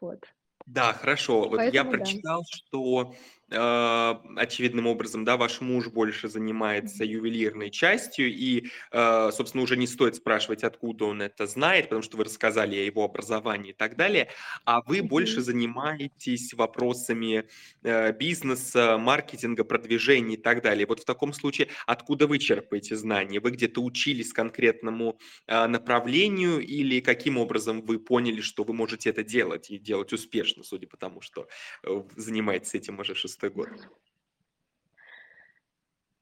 Вот. 0.00 0.18
Да, 0.66 0.92
хорошо. 0.94 1.48
Вот 1.48 1.60
я 1.60 1.84
Поэтому 1.84 1.92
да. 1.92 1.96
прочитал, 1.96 2.42
что 2.50 3.14
очевидным 3.48 4.86
образом, 4.86 5.24
да, 5.24 5.36
ваш 5.36 5.60
муж 5.60 5.88
больше 5.88 6.28
занимается 6.28 7.04
ювелирной 7.04 7.70
частью, 7.70 8.28
и, 8.28 8.70
э, 8.90 9.30
собственно, 9.32 9.62
уже 9.62 9.76
не 9.76 9.86
стоит 9.86 10.16
спрашивать, 10.16 10.64
откуда 10.64 11.04
он 11.04 11.22
это 11.22 11.46
знает, 11.46 11.84
потому 11.84 12.02
что 12.02 12.16
вы 12.16 12.24
рассказали 12.24 12.76
о 12.76 12.82
его 12.82 13.04
образовании 13.04 13.70
и 13.70 13.72
так 13.72 13.96
далее, 13.96 14.30
а 14.64 14.82
вы 14.82 15.02
больше 15.02 15.42
занимаетесь 15.42 16.54
вопросами 16.54 17.48
э, 17.82 18.12
бизнеса, 18.12 18.98
маркетинга, 18.98 19.62
продвижения 19.64 20.34
и 20.34 20.36
так 20.36 20.62
далее. 20.62 20.86
Вот 20.86 21.00
в 21.00 21.04
таком 21.04 21.32
случае, 21.32 21.68
откуда 21.86 22.26
вы 22.26 22.38
черпаете 22.38 22.96
знания? 22.96 23.38
Вы 23.38 23.52
где-то 23.52 23.80
учились 23.80 24.32
конкретному 24.32 25.18
э, 25.46 25.66
направлению 25.66 26.58
или 26.58 27.00
каким 27.00 27.38
образом 27.38 27.82
вы 27.82 28.00
поняли, 28.00 28.40
что 28.40 28.64
вы 28.64 28.74
можете 28.74 29.10
это 29.10 29.22
делать 29.22 29.70
и 29.70 29.78
делать 29.78 30.12
успешно, 30.12 30.64
судя 30.64 30.88
по 30.88 30.96
тому, 30.96 31.20
что 31.20 31.48
э, 31.84 32.02
занимаетесь 32.16 32.74
этим 32.74 32.98
уже 32.98 33.14
шестой 33.36 33.50
год? 33.50 33.68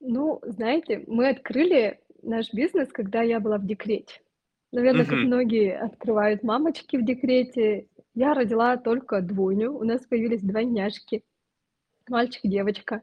Ну, 0.01 0.41
знаете, 0.43 1.05
мы 1.07 1.29
открыли 1.29 2.01
наш 2.23 2.53
бизнес, 2.53 2.89
когда 2.93 3.23
я 3.23 3.41
была 3.41 3.59
в 3.59 3.67
декрете. 3.67 4.21
Наверное, 4.73 5.05
как 5.05 5.15
многие 5.15 5.79
открывают 5.79 6.43
мамочки 6.43 6.97
в 6.97 7.05
декрете. 7.05 7.87
Я 8.15 8.35
родила 8.35 8.77
только 8.77 9.21
двойню, 9.21 9.73
у 9.73 9.85
нас 9.85 10.05
появились 10.05 10.43
двойняшки, 10.43 11.23
мальчик 12.09 12.45
и 12.45 12.49
девочка. 12.49 13.03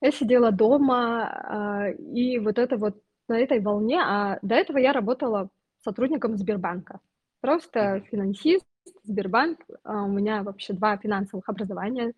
Я 0.00 0.12
сидела 0.12 0.52
дома, 0.52 1.28
а, 1.28 1.90
и 1.90 2.38
вот 2.38 2.58
это 2.58 2.76
вот 2.76 3.00
на 3.28 3.38
этой 3.38 3.60
волне, 3.60 4.00
а 4.00 4.38
до 4.42 4.54
этого 4.54 4.78
я 4.78 4.92
работала 4.92 5.48
сотрудником 5.82 6.36
Сбербанка. 6.36 7.00
Просто 7.40 8.00
финансист, 8.10 8.66
Сбербанк. 9.02 9.60
А, 9.82 10.04
у 10.04 10.08
меня 10.08 10.42
вообще 10.42 10.72
2 10.74 10.98
финансовых 10.98 11.48
образования. 11.48 12.14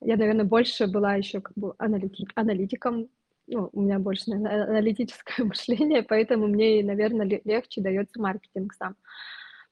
Я, 0.00 0.16
наверное, 0.16 0.44
больше 0.44 0.86
была 0.86 1.14
еще 1.14 1.40
как 1.40 1.52
бы 1.56 1.74
аналити 1.78 2.26
аналитиком. 2.34 3.08
Ну, 3.46 3.68
у 3.72 3.80
меня 3.82 3.98
больше, 3.98 4.30
наверно, 4.30 4.64
аналитическое 4.64 5.44
мышление, 5.46 6.02
поэтому 6.02 6.46
мне, 6.46 6.82
наверное, 6.84 7.26
легче 7.44 7.80
дается 7.80 8.20
маркетинг 8.20 8.72
сам. 8.74 8.96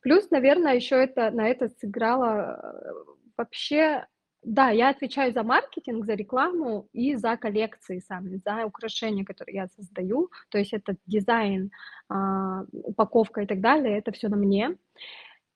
Плюс, 0.00 0.30
наверное, 0.30 0.74
еще 0.74 0.96
это 0.96 1.30
на 1.30 1.48
это 1.48 1.68
сыграло, 1.68 2.60
э, 2.62 2.92
вообще 3.36 4.06
да, 4.44 4.70
я 4.70 4.90
отвечаю 4.90 5.32
за 5.32 5.42
маркетинг, 5.42 6.04
за 6.06 6.14
рекламу 6.14 6.88
и 6.92 7.16
за 7.16 7.36
коллекции 7.36 7.98
сами, 7.98 8.40
за 8.44 8.64
украшения, 8.66 9.24
которые 9.24 9.56
я 9.56 9.66
создаю. 9.66 10.30
То 10.50 10.58
есть 10.58 10.72
это 10.72 10.96
дизайн, 11.06 11.70
а, 12.08 12.64
упаковка 12.72 13.40
и 13.42 13.46
так 13.46 13.60
далее- 13.60 13.98
это 13.98 14.12
все 14.12 14.28
на 14.28 14.36
мне. 14.36 14.76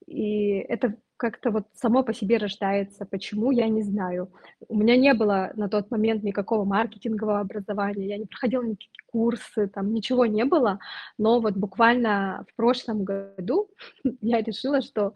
И 0.07 0.51
это 0.69 0.97
как-то 1.23 1.53
вот 1.53 1.67
само 1.75 2.03
по 2.03 2.13
себе 2.13 2.37
рождается. 2.37 3.07
Почему, 3.07 3.53
я 3.53 3.69
не 3.69 3.83
знаю. 3.83 4.29
У 4.69 4.77
меня 4.77 4.97
не 4.97 5.15
было 5.15 5.53
на 5.55 5.69
тот 5.69 5.89
момент 5.93 6.25
никакого 6.25 6.65
маркетингового 6.65 7.39
образования, 7.39 8.09
я 8.09 8.19
не 8.19 8.27
проходила 8.27 8.65
никакие 8.65 8.91
курсы, 9.07 9.69
там 9.69 9.95
ничего 9.95 10.27
не 10.27 10.45
было. 10.45 10.81
Но 11.19 11.41
вот 11.41 11.55
буквально 11.55 12.45
в 12.51 12.57
прошлом 12.57 13.05
году 13.05 13.71
я 14.21 14.43
решила, 14.43 14.83
что 14.83 15.15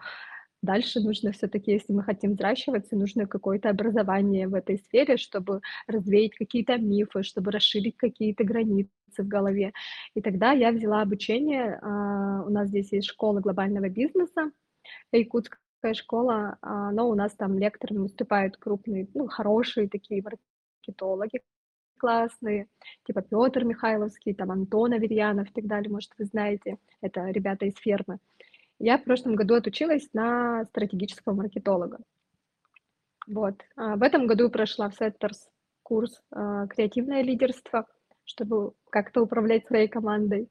дальше 0.63 1.01
нужно 1.01 1.33
все 1.33 1.49
таки 1.49 1.73
если 1.73 1.93
мы 1.93 2.05
хотим 2.05 2.35
взращиваться, 2.35 2.95
нужно 2.95 3.27
какое-то 3.27 3.69
образование 3.69 4.47
в 4.47 4.55
этой 4.55 4.79
сфере, 4.79 5.17
чтобы 5.17 5.61
развеять 5.89 6.37
какие-то 6.37 6.79
мифы, 6.79 7.25
чтобы 7.25 7.51
расширить 7.51 7.97
какие-то 7.97 8.45
границы 8.45 8.93
в 9.19 9.27
голове. 9.27 9.73
И 10.15 10.21
тогда 10.21 10.53
я 10.53 10.71
взяла 10.71 11.03
обучение. 11.03 11.81
А, 11.83 12.45
у 12.47 12.51
нас 12.51 12.69
здесь 12.69 12.93
есть 12.93 13.09
школа 13.09 13.41
глобального 13.41 13.89
бизнеса. 13.89 14.53
Якутская 15.11 15.59
школа, 15.95 16.59
а, 16.61 16.91
но 16.93 17.09
у 17.09 17.15
нас 17.15 17.33
там 17.35 17.59
лекторами 17.59 17.99
выступают 17.99 18.57
крупные, 18.57 19.09
ну, 19.15 19.29
хорошие 19.29 19.89
такие 19.89 20.23
маркетологи 20.23 21.43
классные, 21.99 22.69
типа 23.07 23.23
Петр 23.23 23.65
Михайловский, 23.65 24.35
там 24.35 24.51
Антон 24.51 24.93
Аверьянов 24.93 25.49
и 25.49 25.53
так 25.53 25.67
далее, 25.67 25.91
может, 25.91 26.11
вы 26.19 26.27
знаете, 26.27 26.79
это 27.01 27.29
ребята 27.31 27.67
из 27.67 27.77
фермы. 27.77 28.19
Я 28.79 28.99
в 28.99 29.05
прошлом 29.05 29.35
году 29.35 29.55
отучилась 29.55 30.09
на 30.13 30.65
стратегического 30.67 31.33
маркетолога. 31.35 31.99
Вот. 33.27 33.55
А 33.77 33.97
в 33.97 34.03
этом 34.03 34.27
году 34.27 34.51
прошла 34.51 34.91
в 34.91 35.01
Setters 35.01 35.49
курс, 35.83 36.23
а, 36.31 36.67
"Креативное 36.67 37.23
лидерство", 37.23 37.87
чтобы 38.25 38.73
как-то 38.91 39.23
управлять 39.23 39.67
своей 39.67 39.89
командой. 39.89 40.49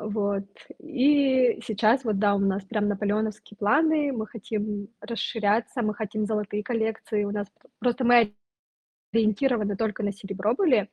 Вот. 0.00 0.46
И 0.78 1.60
сейчас 1.66 2.04
вот, 2.04 2.18
да, 2.18 2.34
у 2.34 2.38
нас 2.38 2.62
прям 2.64 2.88
наполеоновские 2.88 3.56
планы, 3.56 4.12
мы 4.12 4.26
хотим 4.26 4.88
расширяться, 5.00 5.82
мы 5.82 5.94
хотим 5.94 6.26
золотые 6.26 6.62
коллекции. 6.62 7.24
У 7.24 7.30
нас 7.30 7.48
просто 7.78 8.04
мы 8.04 8.34
ориентированы 9.12 9.76
только 9.76 10.02
на 10.02 10.12
серебро 10.12 10.54
были, 10.54 10.88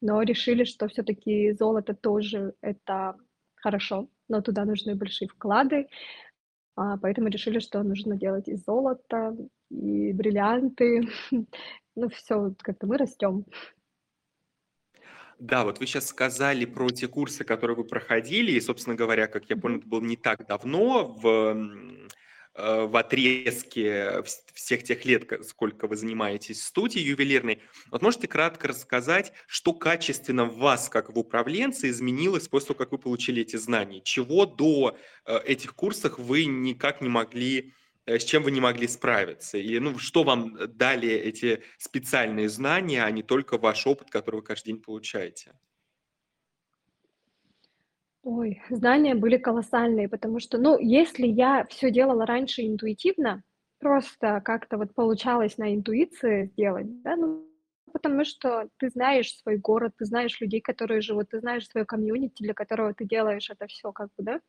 но 0.00 0.22
решили, 0.22 0.64
что 0.64 0.88
все 0.88 1.02
таки 1.02 1.52
золото 1.52 1.94
тоже 1.94 2.54
это 2.60 3.16
хорошо, 3.54 4.08
но 4.28 4.42
туда 4.42 4.64
нужны 4.64 4.96
большие 4.96 5.28
вклады. 5.28 5.88
А, 6.76 6.96
поэтому 6.98 7.28
решили, 7.28 7.58
что 7.58 7.82
нужно 7.82 8.16
делать 8.16 8.48
и 8.48 8.56
золото, 8.56 9.36
и 9.70 10.12
бриллианты. 10.12 11.08
Ну, 11.94 12.08
все 12.08 12.54
как-то 12.62 12.86
мы 12.86 12.96
растем. 12.96 13.44
Да, 15.42 15.64
вот 15.64 15.80
вы 15.80 15.86
сейчас 15.86 16.06
сказали 16.06 16.64
про 16.66 16.88
те 16.90 17.08
курсы, 17.08 17.42
которые 17.42 17.76
вы 17.76 17.82
проходили, 17.82 18.52
и, 18.52 18.60
собственно 18.60 18.94
говоря, 18.94 19.26
как 19.26 19.50
я 19.50 19.56
понял, 19.56 19.78
это 19.78 19.88
было 19.88 20.00
не 20.00 20.16
так 20.16 20.46
давно 20.46 21.04
в, 21.04 21.26
э, 22.54 22.86
в 22.86 22.96
отрезке 22.96 24.20
вс- 24.20 24.36
всех 24.54 24.84
тех 24.84 25.04
лет, 25.04 25.28
сколько 25.44 25.88
вы 25.88 25.96
занимаетесь 25.96 26.60
в 26.60 26.64
студии 26.64 27.00
ювелирной. 27.00 27.60
Вот 27.90 28.02
можете 28.02 28.28
кратко 28.28 28.68
рассказать, 28.68 29.32
что 29.48 29.72
качественно 29.72 30.44
в 30.44 30.58
вас, 30.58 30.88
как 30.88 31.12
в 31.12 31.18
управленце, 31.18 31.90
изменилось 31.90 32.46
после 32.46 32.68
того, 32.68 32.78
как 32.78 32.92
вы 32.92 32.98
получили 32.98 33.42
эти 33.42 33.56
знания? 33.56 34.00
Чего 34.00 34.46
до 34.46 34.96
э, 35.26 35.40
этих 35.44 35.74
курсов 35.74 36.20
вы 36.20 36.44
никак 36.44 37.00
не 37.00 37.08
могли 37.08 37.74
с 38.06 38.24
чем 38.24 38.42
вы 38.42 38.50
не 38.50 38.60
могли 38.60 38.88
справиться? 38.88 39.58
И 39.58 39.78
ну, 39.78 39.98
что 39.98 40.24
вам 40.24 40.56
дали 40.76 41.08
эти 41.08 41.62
специальные 41.78 42.48
знания, 42.48 43.04
а 43.04 43.10
не 43.10 43.22
только 43.22 43.58
ваш 43.58 43.86
опыт, 43.86 44.10
который 44.10 44.36
вы 44.36 44.42
каждый 44.42 44.72
день 44.72 44.82
получаете? 44.82 45.52
Ой, 48.24 48.62
знания 48.70 49.16
были 49.16 49.36
колоссальные, 49.36 50.08
потому 50.08 50.38
что, 50.38 50.58
ну, 50.58 50.78
если 50.78 51.26
я 51.26 51.66
все 51.68 51.90
делала 51.90 52.24
раньше 52.24 52.62
интуитивно, 52.62 53.42
просто 53.80 54.40
как-то 54.44 54.78
вот 54.78 54.94
получалось 54.94 55.58
на 55.58 55.74
интуиции 55.74 56.46
сделать, 56.46 57.02
да, 57.02 57.16
ну, 57.16 57.48
потому 57.92 58.24
что 58.24 58.68
ты 58.78 58.90
знаешь 58.90 59.36
свой 59.38 59.56
город, 59.56 59.94
ты 59.98 60.04
знаешь 60.04 60.40
людей, 60.40 60.60
которые 60.60 61.00
живут, 61.00 61.30
ты 61.30 61.40
знаешь 61.40 61.68
свое 61.68 61.84
комьюнити, 61.84 62.44
для 62.44 62.54
которого 62.54 62.94
ты 62.94 63.04
делаешь 63.04 63.50
это 63.50 63.66
все, 63.66 63.90
как 63.90 64.08
бы, 64.16 64.22
да. 64.22 64.40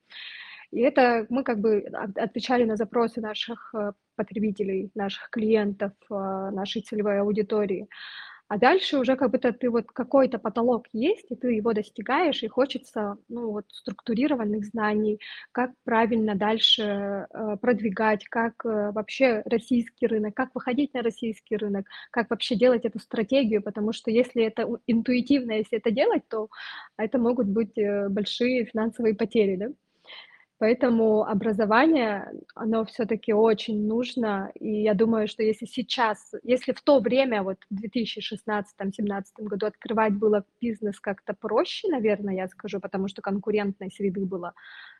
И 0.73 0.79
это 0.81 1.25
мы 1.29 1.43
как 1.43 1.59
бы 1.59 1.85
от 1.93 2.17
отвечали 2.17 2.63
на 2.65 2.75
запросы 2.75 3.21
наших, 3.21 3.73
э, 3.75 3.91
потребителей, 4.15 4.91
наших 4.95 5.29
клиентов, 5.29 5.91
а, 6.09 6.51
нашей 6.51 6.81
целевой 6.81 7.19
аудитории. 7.19 7.87
А 8.47 8.57
дальше 8.59 8.97
уже 8.99 9.15
как 9.15 9.31
будто 9.31 9.51
ты 9.53 9.69
вот 9.69 9.85
какой-то 9.87 10.37
потолок 10.37 10.85
есть, 10.93 11.25
и 11.31 11.35
ты 11.35 11.53
его 11.53 11.73
достигаешь, 11.73 12.43
и 12.43 12.47
хочется, 12.47 13.17
ну, 13.29 13.51
вот 13.51 13.65
структурированных 13.69 14.65
знаний, 14.65 15.19
как 15.51 15.71
правильно 15.85 16.35
дальше, 16.35 16.83
э, 16.83 17.57
продвигать, 17.61 18.25
как, 18.25 18.53
э, 18.65 18.91
вообще 18.91 19.41
российский 19.45 20.07
рынок, 20.07 20.35
как 20.35 20.49
выходить 20.53 20.93
на 20.93 21.01
российский 21.01 21.55
рынок, 21.57 21.87
как 22.11 22.29
вообще 22.29 22.55
делать 22.55 22.85
эту 22.85 22.99
стратегию. 22.99 23.63
Потому 23.63 23.93
что 23.93 24.11
если 24.11 24.43
это 24.43 24.67
интуитивно, 24.87 25.53
если 25.53 25.79
это 25.79 25.91
делать, 25.91 26.23
то 26.29 26.49
это 26.97 27.17
могут 27.17 27.47
быть, 27.47 27.77
э, 27.77 28.09
большие 28.09 28.65
финансовые 28.65 29.15
потери, 29.15 29.55
да. 29.55 29.67
Поэтому 30.63 31.25
образование, 31.25 32.31
оно 32.55 32.85
все 32.85 33.05
таки 33.05 33.33
очень 33.33 33.85
нужно. 33.85 34.49
И 34.57 34.83
я 34.83 34.93
думаю, 34.93 35.27
что 35.27 35.43
если 35.43 35.65
сейчас, 35.65 36.31
если 36.41 36.71
в 36.71 36.81
то 36.81 37.01
время, 37.01 37.43
вот 37.43 37.57
в 37.69 37.83
2016-17 37.83 39.23
году 39.39 39.65
открывать 39.65 40.13
было 40.13 40.45
бизнес 40.61 41.01
как-то 41.01 41.33
проще, 41.33 41.89
наверное, 41.89 42.35
я 42.35 42.47
скажу, 42.47 42.79
потому 42.79 43.09
что 43.09 43.21
конкурентной 43.21 43.91
среды 43.91 44.25
было 44.25 44.53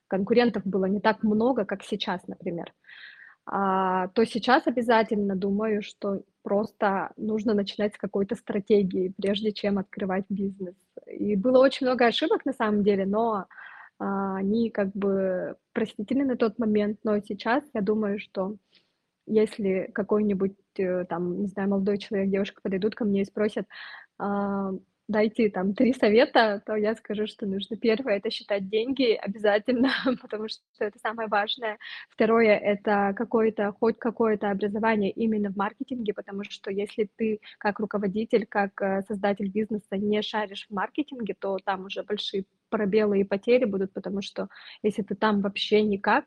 конкурентов 0.09 0.63
было 0.65 0.83
не 0.83 0.99
так 0.99 1.23
много, 1.23 1.63
как 1.63 1.81
сейчас, 1.85 2.27
например, 2.27 2.73
а, 3.45 4.09
то 4.09 4.25
сейчас 4.25 4.67
обязательно 4.67 5.37
думаю, 5.37 5.81
что 5.81 6.23
просто 6.41 7.13
нужно 7.15 7.53
начинать 7.53 7.95
с 7.95 7.97
какой-то 7.97 8.35
стратегии, 8.35 9.13
прежде 9.17 9.53
чем 9.53 9.77
открывать 9.77 10.25
бизнес. 10.27 10.75
И 11.07 11.37
было 11.37 11.59
очень 11.59 11.87
много 11.87 12.05
ошибок 12.05 12.43
на 12.43 12.51
самом 12.51 12.83
деле, 12.83 13.05
но 13.05 13.45
они 13.97 14.69
как 14.69 14.91
бы 14.93 15.55
простительны 15.73 16.25
на 16.25 16.37
тот 16.37 16.59
момент, 16.59 16.99
но 17.03 17.19
сейчас 17.19 17.63
я 17.73 17.81
думаю, 17.81 18.19
что 18.19 18.57
если 19.25 19.89
какой-нибудь, 19.93 20.57
э, 20.77 21.05
там, 21.05 21.41
не 21.41 21.47
знаю, 21.47 21.69
молодой 21.69 21.97
человек, 21.97 22.29
девушка 22.29 22.61
подойдут 22.61 22.95
ко 22.95 23.05
мне 23.05 23.21
и 23.21 23.25
спросят, 23.25 23.67
а, 24.17 24.71
дайте 25.07 25.49
там 25.49 25.73
3 25.73 25.93
совета, 25.93 26.61
то 26.65 26.75
я 26.75 26.95
скажу, 26.95 27.27
что 27.27 27.45
нужно 27.45 27.77
первое- 27.77 28.17
это 28.17 28.29
считать 28.29 28.69
деньги 28.69 29.13
обязательно, 29.13 29.89
потому 30.21 30.47
что 30.49 30.61
это 30.79 30.97
самое 30.99 31.27
важное. 31.27 31.77
Второе- 32.09 32.57
это 32.57 33.13
какое-то, 33.15 33.73
хоть 33.79 33.99
какое-то 33.99 34.49
образование 34.51 35.11
именно 35.11 35.49
в 35.51 35.57
маркетинге, 35.57 36.13
потому 36.13 36.43
что 36.43 36.71
если 36.71 37.09
ты 37.17 37.39
как 37.57 37.79
руководитель, 37.79 38.45
как, 38.47 38.81
э, 38.81 39.01
создатель 39.07 39.49
бизнеса 39.49 39.97
не 39.97 40.21
шаришь 40.21 40.67
в 40.69 40.73
маркетинге, 40.73 41.35
то 41.39 41.57
там 41.63 41.85
уже 41.85 42.03
большие 42.03 42.45
пробелы 42.69 43.19
и 43.19 43.23
потери 43.23 43.65
будут, 43.65 43.93
потому 43.93 44.21
что 44.21 44.47
если 44.81 45.03
ты 45.03 45.15
там 45.15 45.41
вообще 45.41 45.83
никак, 45.83 46.25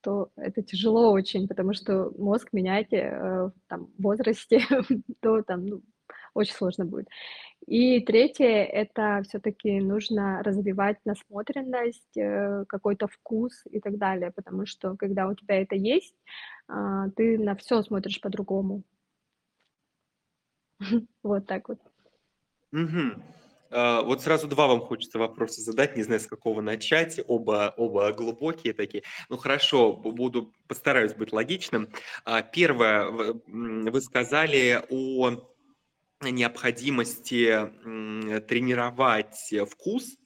то 0.00 0.30
это 0.36 0.62
тяжело 0.62 1.12
очень, 1.12 1.48
потому 1.48 1.72
что 1.74 2.10
мозг 2.18 2.48
меняете, 2.52 2.96
э, 3.12 3.50
там, 3.68 3.86
в 3.98 4.02
возрасте, 4.02 4.60
то 5.20 5.42
там, 5.42 5.66
ну, 5.66 5.82
очень 6.34 6.54
сложно 6.54 6.84
будет. 6.84 7.08
И 7.66 8.00
третье- 8.00 8.64
это 8.64 9.22
все 9.26 9.38
таки 9.40 9.80
нужно 9.80 10.42
развивать 10.42 10.98
насмотренность, 11.06 12.16
э, 12.16 12.64
какой-то 12.68 13.08
вкус 13.08 13.62
и 13.70 13.80
так 13.80 13.96
далее, 13.96 14.30
потому 14.32 14.66
что 14.66 14.96
когда 14.96 15.26
у 15.28 15.34
тебя 15.34 15.62
это 15.62 15.74
есть, 15.74 16.14
а, 16.68 17.08
ты 17.10 17.38
на 17.38 17.54
все 17.56 17.82
смотришь 17.82 18.20
по-другому. 18.20 18.82
Вот 21.22 21.46
так 21.46 21.68
вот. 21.68 21.78
А, 23.70 24.02
вот 24.02 24.22
сразу 24.22 24.46
2 24.46 24.66
вам 24.66 24.80
хочется 24.80 25.18
вопроса 25.18 25.60
задать, 25.60 25.96
не 25.96 26.02
знаю, 26.02 26.20
с 26.20 26.26
какого 26.26 26.60
начать. 26.60 27.20
Оба 27.26 27.72
оба 27.76 28.12
глубокие 28.12 28.72
такие. 28.72 29.02
Ну, 29.28 29.36
хорошо, 29.36 29.92
бу 29.94 30.12
буду 30.12 30.52
постараюсь 30.68 31.14
быть 31.14 31.32
логичным. 31.32 31.88
А, 32.24 32.42
1, 32.42 33.10
в 33.10 33.40
м, 33.48 33.84
вы 33.86 34.00
сказали 34.00 34.82
о 34.90 35.53
необходимости, 36.30 37.70
тренировать, 38.46 39.52
вкус. 39.70 40.16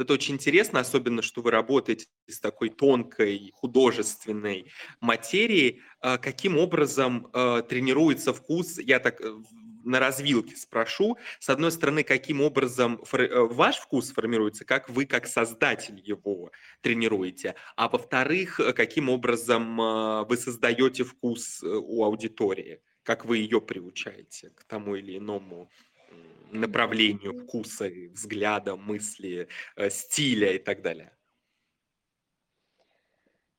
Это 0.00 0.14
очень 0.14 0.36
интересно, 0.36 0.80
особенно, 0.80 1.20
что 1.20 1.42
вы 1.42 1.50
работаете 1.50 2.06
с 2.26 2.40
такой 2.40 2.70
тонкой 2.70 3.50
художественной 3.52 4.72
материей. 5.00 5.82
А, 6.00 6.16
каким 6.16 6.56
образом, 6.56 7.28
э, 7.34 7.62
тренируется 7.68 8.32
вкус? 8.32 8.78
Я 8.78 8.98
так, 8.98 9.20
э, 9.20 9.30
на 9.84 10.00
развилке 10.00 10.56
спрошу. 10.56 11.18
С 11.38 11.50
одной 11.50 11.70
стороны, 11.70 12.02
каким 12.02 12.40
образом 12.40 13.02
э, 13.12 13.40
ваш 13.40 13.76
вкус 13.76 14.10
формируется, 14.12 14.64
как 14.64 14.88
вы, 14.88 15.04
как 15.04 15.26
создатель 15.26 16.00
его 16.02 16.50
тренируете? 16.80 17.54
А 17.76 17.90
во-вторых, 17.90 18.58
каким 18.74 19.10
образом, 19.10 19.76
вы 20.26 20.36
создаете 20.38 21.04
вкус, 21.04 21.62
у 21.62 22.04
аудитории? 22.04 22.80
Как 23.02 23.24
вы 23.24 23.38
ее 23.38 23.60
приучаете 23.60 24.50
к 24.50 24.64
тому 24.64 24.94
или 24.96 25.18
иному, 25.18 25.70
направлению 26.52 27.38
вкуса, 27.38 27.88
взгляда, 28.12 28.76
мысли, 28.76 29.48
э, 29.76 29.90
стиля 29.90 30.52
и 30.54 30.58
так 30.58 30.82
далее? 30.82 31.12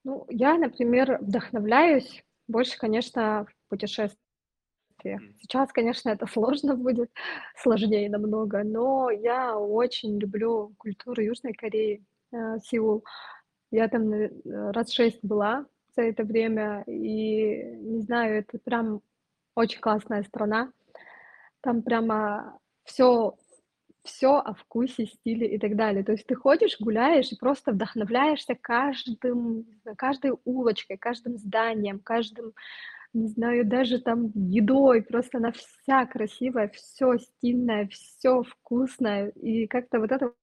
Ну, 0.04 0.26
я, 0.30 0.58
например, 0.58 1.20
вдохновляюсь 1.22 2.24
больше, 2.48 2.78
конечно, 2.78 3.46
в 3.46 3.70
путешествиях. 3.70 4.18
Сейчас, 5.40 5.72
конечно, 5.72 6.10
это 6.10 6.28
сложно 6.28 6.76
будет, 6.76 7.12
сложнее 7.56 8.10
намного, 8.10 8.64
но 8.64 9.10
я 9.10 9.58
очень 9.58 10.20
люблю 10.20 10.74
культуру 10.78 11.22
Южной 11.22 11.54
Кореи, 11.54 12.04
э, 12.32 12.58
Сеул. 12.64 13.04
Я 13.72 13.88
там, 13.88 14.12
э, 14.12 14.30
раз 14.72 14.92
6 14.92 15.20
была 15.24 15.66
за 15.96 16.04
это 16.04 16.24
время, 16.24 16.84
и 16.88 17.64
не 17.76 18.02
знаю, 18.02 18.40
это 18.40 18.60
прям 18.60 19.02
очень 19.56 19.80
классная 19.80 20.24
страна. 20.24 20.72
Там 21.62 21.82
прямо 21.84 22.58
все, 22.84 23.36
все 24.04 24.38
о 24.40 24.54
вкусе, 24.54 25.06
стиле 25.06 25.48
и 25.48 25.60
так 25.60 25.76
далее. 25.76 26.04
То 26.04 26.14
есть 26.14 26.26
ты 26.26 26.36
ходишь, 26.36 26.80
гуляешь 26.80 27.32
и 27.32 27.38
просто 27.38 27.72
вдохновляешься 27.72 28.56
каждым, 28.60 29.66
каждой 29.98 30.34
улочкой, 30.46 30.98
каждым 30.98 31.38
зданием, 31.38 32.00
каждым, 32.00 32.54
не 33.14 33.28
знаю, 33.28 33.66
даже 33.66 34.00
там 34.00 34.32
едой. 34.36 35.04
Просто 35.04 35.38
она 35.38 35.52
вся 35.52 36.06
красивая, 36.06 36.70
все 36.70 37.18
стильное, 37.18 37.88
все 37.88 38.44
вкусное. 38.44 39.30
И 39.30 39.68
как-то 39.68 40.00
вот 40.00 40.12
это 40.12 40.34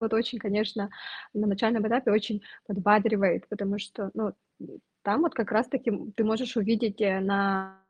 вот 0.00 0.12
очень, 0.12 0.38
конечно, 0.38 0.90
на 1.32 1.46
начальном 1.46 1.86
этапе 1.86 2.10
очень 2.10 2.42
подбадривает, 2.66 3.48
потому 3.48 3.78
что, 3.78 4.10
ну, 4.14 4.32
там 5.02 5.22
вот 5.22 5.34
как 5.34 5.52
раз 5.52 5.68
таки, 5.68 5.92
ты 6.16 6.24
можешь 6.24 6.56
увидеть, 6.56 7.00
э, 7.00 7.20
на 7.20 7.80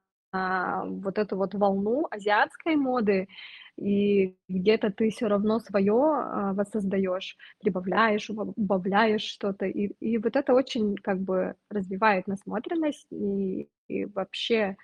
вот 0.87 1.19
эту 1.19 1.37
вот 1.37 1.55
волну 1.55 2.07
азиатской 2.11 2.77
моды, 2.77 3.29
и 3.77 4.37
где-то 4.49 4.91
ты 4.91 5.11
все 5.11 5.27
равно 5.27 5.59
свое 5.61 5.95
а, 5.95 6.55
воссоздаешь, 6.55 7.37
прибавляешь, 7.61 8.31
убавляешь 8.31 9.23
что-то. 9.23 9.67
И, 9.67 9.89
и 10.01 10.19
вот 10.19 10.35
это 10.35 10.55
очень 10.55 10.97
как 10.97 11.21
бы 11.21 11.55
развивает 11.71 12.27
насмотренность 12.27 13.07
и, 13.11 13.69
и 13.89 14.07
вообще 14.07 14.77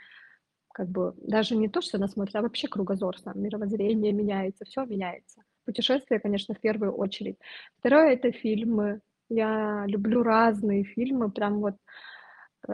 как 0.74 0.88
бы 0.88 1.14
даже 1.16 1.56
не 1.56 1.68
то, 1.68 1.80
что 1.80 1.98
насмотренность, 1.98 2.36
а 2.36 2.42
вообще 2.42 2.68
кругозор 2.68 3.18
сам, 3.18 3.40
мировоззрение 3.40 4.12
меняется, 4.12 4.64
все 4.64 4.84
меняется. 4.84 5.42
Путешествия, 5.64 6.18
конечно, 6.18 6.54
в 6.54 6.60
первую 6.60 6.92
очередь. 6.92 7.36
Второе— 7.78 8.12
это 8.14 8.32
фильмы. 8.32 9.00
Я 9.28 9.84
люблю 9.86 10.22
разные 10.22 10.84
фильмы, 10.84 11.30
прям 11.30 11.60
вот 11.60 11.76
э, 12.68 12.72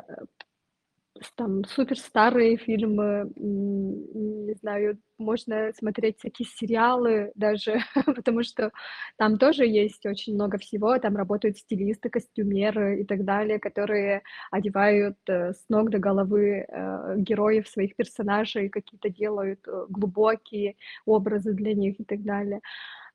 там 1.37 1.65
супер 1.65 1.99
старые 1.99 2.57
фильмы, 2.57 3.31
не 3.37 4.55
знаю, 4.55 4.99
можно 5.19 5.73
смотреть 5.73 6.19
всякие 6.19 6.47
сериалы 6.49 7.33
даже, 7.35 7.81
потому 8.07 8.43
что 8.43 8.71
там 9.17 9.39
тоже 9.39 9.67
есть 9.67 10.07
очень 10.07 10.35
много 10.35 10.59
всего, 10.59 10.99
там 10.99 11.17
работают 11.17 11.59
стилисты, 11.59 12.09
костюмеры 12.09 13.01
и 13.03 13.05
так 13.05 13.25
далее, 13.25 13.59
которые 13.59 14.23
одевают 14.51 15.19
э, 15.29 15.53
с 15.53 15.69
ног 15.69 15.91
до 15.91 15.99
головы 15.99 16.67
э, 16.69 17.15
героев 17.19 17.69
своих 17.69 17.97
персонажей, 17.97 18.69
какие-то 18.69 19.11
делают 19.11 19.61
э, 19.67 19.87
глубокие 19.89 20.77
образы 21.05 21.53
для 21.53 21.75
них 21.75 22.01
и 22.01 22.05
так 22.05 22.23
далее. 22.23 22.61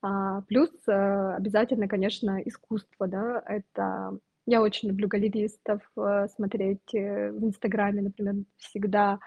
А, 0.01 0.41
плюс 0.41 0.69
обязательно, 0.85 1.87
конечно, 1.87 2.41
искусство, 2.43 3.07
да, 3.07 3.41
это 3.45 4.19
я 4.45 4.61
очень 4.61 4.89
люблю 4.89 5.07
галеристов 5.07 5.81
э, 5.97 6.27
смотреть 6.35 6.93
э, 6.93 7.31
в 7.31 7.43
Инстаграме, 7.45 8.01
например, 8.01 8.35
всегда 8.57 9.19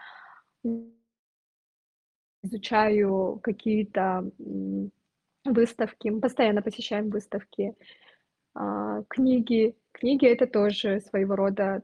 изучаю 2.43 3.41
какие-то 3.43 4.31
выставки, 5.45 6.09
мы 6.09 6.21
постоянно 6.21 6.63
посещаем 6.63 7.11
выставки, 7.11 7.75
а, 8.55 9.03
книги. 9.09 9.77
Книги— 9.93 10.27
это 10.29 10.47
тоже 10.47 11.01
своего 11.01 11.37
рода 11.37 11.83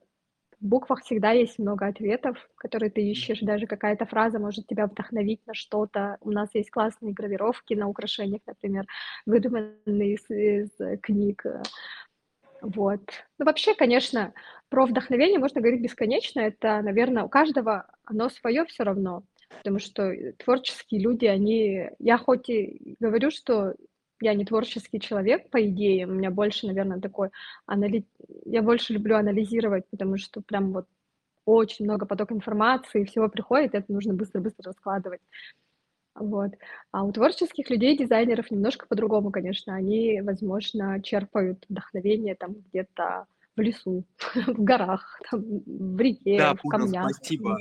в 0.62 0.64
буквах 0.64 1.02
всегда 1.02 1.32
есть 1.32 1.58
много 1.58 1.86
ответов, 1.86 2.38
которые 2.54 2.90
ты 2.90 3.02
ищешь. 3.02 3.40
Даже 3.40 3.66
какая-то 3.66 4.06
фраза 4.06 4.38
может 4.38 4.68
тебя 4.68 4.86
вдохновить 4.86 5.44
на 5.44 5.54
что-то. 5.54 6.18
У 6.20 6.30
нас 6.30 6.50
есть 6.54 6.70
классные 6.70 7.12
гравировки 7.12 7.74
на 7.74 7.88
украшениях, 7.88 8.42
например, 8.46 8.86
выдуманные 9.26 10.14
из, 10.14 10.30
из 10.30 11.00
книг. 11.00 11.44
Вот. 12.62 13.00
Ну, 13.38 13.44
вообще, 13.44 13.74
конечно, 13.74 14.32
про 14.68 14.86
вдохновение 14.86 15.38
можно 15.40 15.60
говорить 15.60 15.82
бесконечно. 15.82 16.40
Это, 16.40 16.80
наверное, 16.80 17.24
у 17.24 17.28
каждого 17.28 17.86
оно 18.04 18.28
свое 18.30 18.64
все 18.66 18.84
равно. 18.84 19.24
Потому 19.58 19.80
что 19.80 20.14
творческие 20.38 21.02
люди, 21.02 21.26
они... 21.26 21.90
Я 21.98 22.18
хоть 22.18 22.48
и 22.48 22.96
говорю, 23.00 23.30
что 23.30 23.74
я 24.20 24.34
не 24.34 24.44
творческий 24.44 25.00
человек, 25.00 25.50
по 25.50 25.62
идее, 25.66 26.06
у 26.06 26.12
меня 26.12 26.30
больше, 26.30 26.68
наверное, 26.68 27.00
такой... 27.00 27.30
Анали... 27.66 28.04
Я 28.44 28.62
больше 28.62 28.92
люблю 28.92 29.16
анализировать, 29.16 29.84
потому 29.90 30.16
что 30.16 30.40
прям 30.40 30.72
вот 30.72 30.86
очень 31.44 31.84
много 31.84 32.06
поток 32.06 32.30
информации, 32.30 33.04
всего 33.04 33.28
приходит, 33.28 33.74
это 33.74 33.92
нужно 33.92 34.14
быстро-быстро 34.14 34.66
раскладывать. 34.66 35.20
Вот. 36.14 36.52
А 36.90 37.04
у 37.04 37.12
творческих 37.12 37.70
людей, 37.70 37.96
дизайнеров 37.96 38.50
немножко 38.50 38.86
по-другому, 38.86 39.30
конечно. 39.30 39.74
Они, 39.74 40.20
возможно, 40.20 41.00
черпают 41.02 41.64
вдохновение 41.68 42.34
там 42.34 42.54
где-то 42.68 43.26
в 43.56 43.60
лесу, 43.60 44.04
в 44.46 44.62
горах, 44.62 45.20
там, 45.30 45.42
в 45.66 46.00
реке, 46.00 46.38
Да, 46.38 46.54
в 46.54 46.60
понял, 46.62 46.78
камнях. 46.84 47.14
спасибо. 47.14 47.58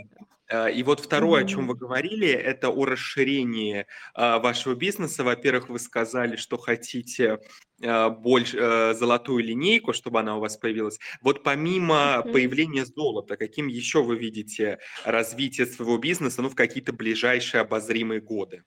Э, 0.52 0.72
и 0.72 0.84
вот 0.84 1.00
второе, 1.00 1.44
о 1.44 1.48
чем 1.48 1.68
вы 1.68 1.76
говорили, 1.76 2.28
это 2.28 2.70
о 2.70 2.86
расширении 2.86 3.86
а, 4.14 4.40
вашего 4.40 4.76
бизнеса. 4.76 5.24
Во-первых, 5.24 5.70
вы 5.70 5.80
сказали, 5.80 6.36
что 6.36 6.58
хотите 6.58 7.40
а, 7.82 8.10
больше 8.10 8.58
э, 8.60 8.94
золотую 8.94 9.44
линейку, 9.44 9.94
чтобы 9.94 10.20
она 10.20 10.36
у 10.38 10.40
вас 10.40 10.58
появилась. 10.58 11.00
Вот 11.22 11.44
помимо 11.44 12.20
Мгм. 12.20 12.34
появления 12.34 12.86
золота, 12.86 13.38
каким 13.38 13.68
еще 13.68 14.04
вы 14.04 14.18
видите 14.18 14.80
развитие 15.06 15.66
своего 15.66 15.98
бизнеса, 15.98 16.42
ну, 16.42 16.50
в 16.50 16.56
какие-то 16.56 16.92
ближайшие 16.92 17.62
обозримые 17.62 18.20
годы? 18.20 18.64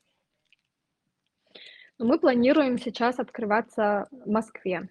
Ну, 1.99 2.07
мы 2.07 2.19
планируем 2.19 2.79
сейчас 2.79 3.19
открываться 3.19 4.09
в 4.11 4.29
Москве. 4.29 4.89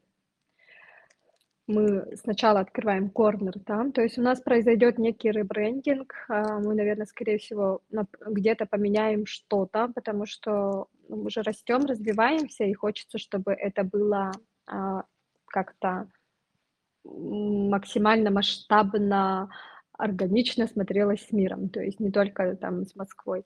Мы 1.67 2.17
сначала 2.17 2.59
открываем 2.59 3.09
корнер 3.09 3.53
там, 3.65 3.93
то 3.93 4.01
есть 4.01 4.17
у 4.17 4.21
нас 4.21 4.41
произойдет 4.41 4.97
некий 4.97 5.31
ребрендинг. 5.31 6.13
а, 6.27 6.59
Мы, 6.59 6.75
наверное, 6.75 7.05
скорее 7.05 7.37
всего, 7.37 7.81
где-то 8.25 8.65
поменяем 8.65 9.25
что-то, 9.25 9.87
потому 9.95 10.25
что 10.25 10.87
мы 11.07 11.23
уже 11.25 11.41
растем, 11.41 11.85
развиваемся, 11.85 12.65
и 12.65 12.73
хочется, 12.73 13.17
чтобы 13.17 13.53
это 13.53 13.85
было 13.85 14.31
а, 14.67 15.03
как-то 15.45 16.09
максимально 17.05 18.29
масштабно, 18.29 19.49
органично 19.97 20.67
смотрелось 20.67 21.25
с 21.27 21.31
миром. 21.31 21.69
То 21.69 21.81
есть 21.81 21.99
не 21.99 22.11
только 22.11 22.55
там 22.57 22.85
с 22.85 22.95
Москвой, 22.95 23.45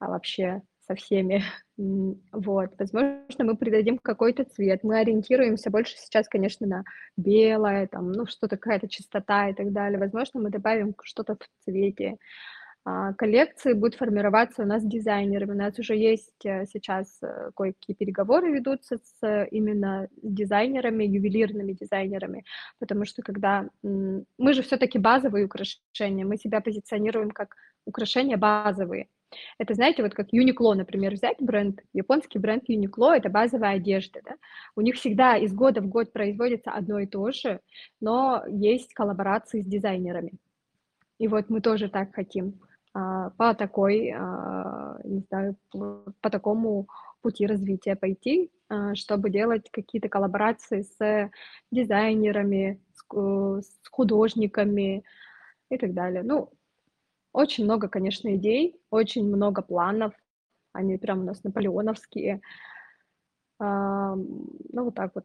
а 0.00 0.08
вообще 0.08 0.62
со 0.86 0.94
всеми. 0.94 1.42
Вот, 1.76 2.70
возможно, 2.78 3.24
мы 3.38 3.56
придадим 3.56 3.98
какой-то 3.98 4.44
цвет. 4.44 4.84
Мы 4.84 4.98
ориентируемся 4.98 5.70
больше 5.70 5.96
сейчас, 5.96 6.28
конечно, 6.28 6.66
на 6.66 6.84
белое, 7.16 7.86
там, 7.86 8.12
ну, 8.12 8.26
что-то, 8.26 8.56
какая-то 8.56 8.88
чистота 8.88 9.48
и 9.48 9.54
так 9.54 9.72
далее. 9.72 9.98
Возможно, 9.98 10.40
мы 10.40 10.50
добавим 10.50 10.94
что-то 11.02 11.34
в 11.34 11.64
цвете. 11.64 12.18
А, 12.84 13.12
Коллекции 13.14 13.74
будут 13.74 13.94
формироваться 13.94 14.62
у 14.62 14.66
нас 14.66 14.84
дизайнерами. 14.84 15.52
У 15.52 15.56
нас 15.56 15.78
уже 15.78 15.94
есть 15.96 16.44
э, 16.44 16.66
сейчас 16.66 17.22
э, 17.22 17.50
кое-какие 17.54 17.94
переговоры 17.94 18.50
ведутся 18.50 18.98
с 18.98 19.46
именно 19.52 20.08
дизайнерами, 20.20 21.04
ювелирными 21.04 21.72
дизайнерами, 21.74 22.44
потому 22.80 23.04
что 23.04 23.22
когда 23.22 23.68
мы 23.82 24.52
же 24.52 24.62
все-таки 24.62 24.98
базовые 24.98 25.44
украшения, 25.44 26.24
мы 26.24 26.36
себя 26.36 26.60
позиционируем 26.60 27.30
как 27.30 27.54
украшения 27.86 28.36
базовые. 28.36 29.08
Это, 29.58 29.74
знаете, 29.74 30.02
вот 30.02 30.14
как 30.14 30.32
Uniqlo, 30.32 30.74
например, 30.74 31.14
взять 31.14 31.36
бренд, 31.40 31.80
японский 31.92 32.38
бренд 32.38 32.68
Uniqlo, 32.68 33.14
это 33.14 33.28
базовая 33.28 33.76
одежда, 33.76 34.20
да? 34.24 34.36
У 34.76 34.80
них 34.80 34.96
всегда 34.96 35.36
из 35.36 35.54
года 35.54 35.80
в 35.80 35.88
год 35.88 36.12
производится 36.12 36.70
одно 36.70 36.98
и 36.98 37.06
то 37.06 37.30
же, 37.32 37.60
но 38.00 38.44
есть 38.48 38.94
коллаборации 38.94 39.60
с 39.60 39.66
дизайнерами. 39.66 40.32
И 41.18 41.28
вот 41.28 41.50
мы 41.50 41.60
тоже 41.60 41.88
так 41.88 42.14
хотим 42.14 42.60
а, 42.94 43.30
по 43.30 43.54
такой, 43.54 44.10
а, 44.10 44.98
не 45.04 45.20
знаю, 45.28 45.56
по, 45.70 46.30
такому 46.30 46.88
пути 47.22 47.46
развития 47.46 47.96
пойти, 47.96 48.50
а, 48.68 48.94
чтобы 48.94 49.30
делать 49.30 49.70
какие-то 49.70 50.08
коллаборации 50.08 50.82
с 50.82 51.30
дизайнерами, 51.70 52.80
с, 52.94 53.62
с 53.62 53.88
художниками 53.88 55.04
и 55.70 55.78
так 55.78 55.94
далее. 55.94 56.22
Ну, 56.22 56.50
очень 57.32 57.64
много, 57.64 57.88
конечно, 57.88 58.34
идей, 58.34 58.76
очень 58.90 59.24
много 59.24 59.62
планов. 59.62 60.12
Они 60.72 60.96
прям 60.96 61.20
у 61.20 61.24
нас 61.24 61.42
наполеоновские. 61.44 62.40
А, 63.58 64.14
ну, 64.14 64.84
вот 64.84 64.94
так 64.94 65.14
вот. 65.14 65.24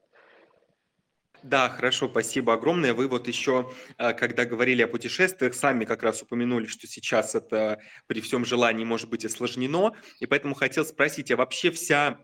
Да, 1.44 1.70
хорошо, 1.70 2.10
спасибо 2.10 2.54
огромное. 2.54 2.94
Вы 2.94 3.08
вот 3.08 3.28
еще, 3.28 3.72
а, 3.98 4.14
когда 4.14 4.46
говорили 4.46 4.82
о 4.82 4.88
путешествиях, 4.88 5.54
сами 5.54 5.86
как 5.86 6.04
раз 6.04 6.22
упомянули, 6.22 6.66
что 6.66 6.88
сейчас 6.88 7.36
это 7.36 7.80
при 8.08 8.22
всем 8.22 8.44
желании 8.44 8.84
может 8.84 9.10
быть 9.10 9.24
осложнено, 9.24 9.94
и 10.20 10.26
поэтому 10.26 10.56
хотел 10.56 10.84
спросить, 10.86 11.32
а 11.32 11.38
вообще 11.38 11.72
вся 11.72 12.20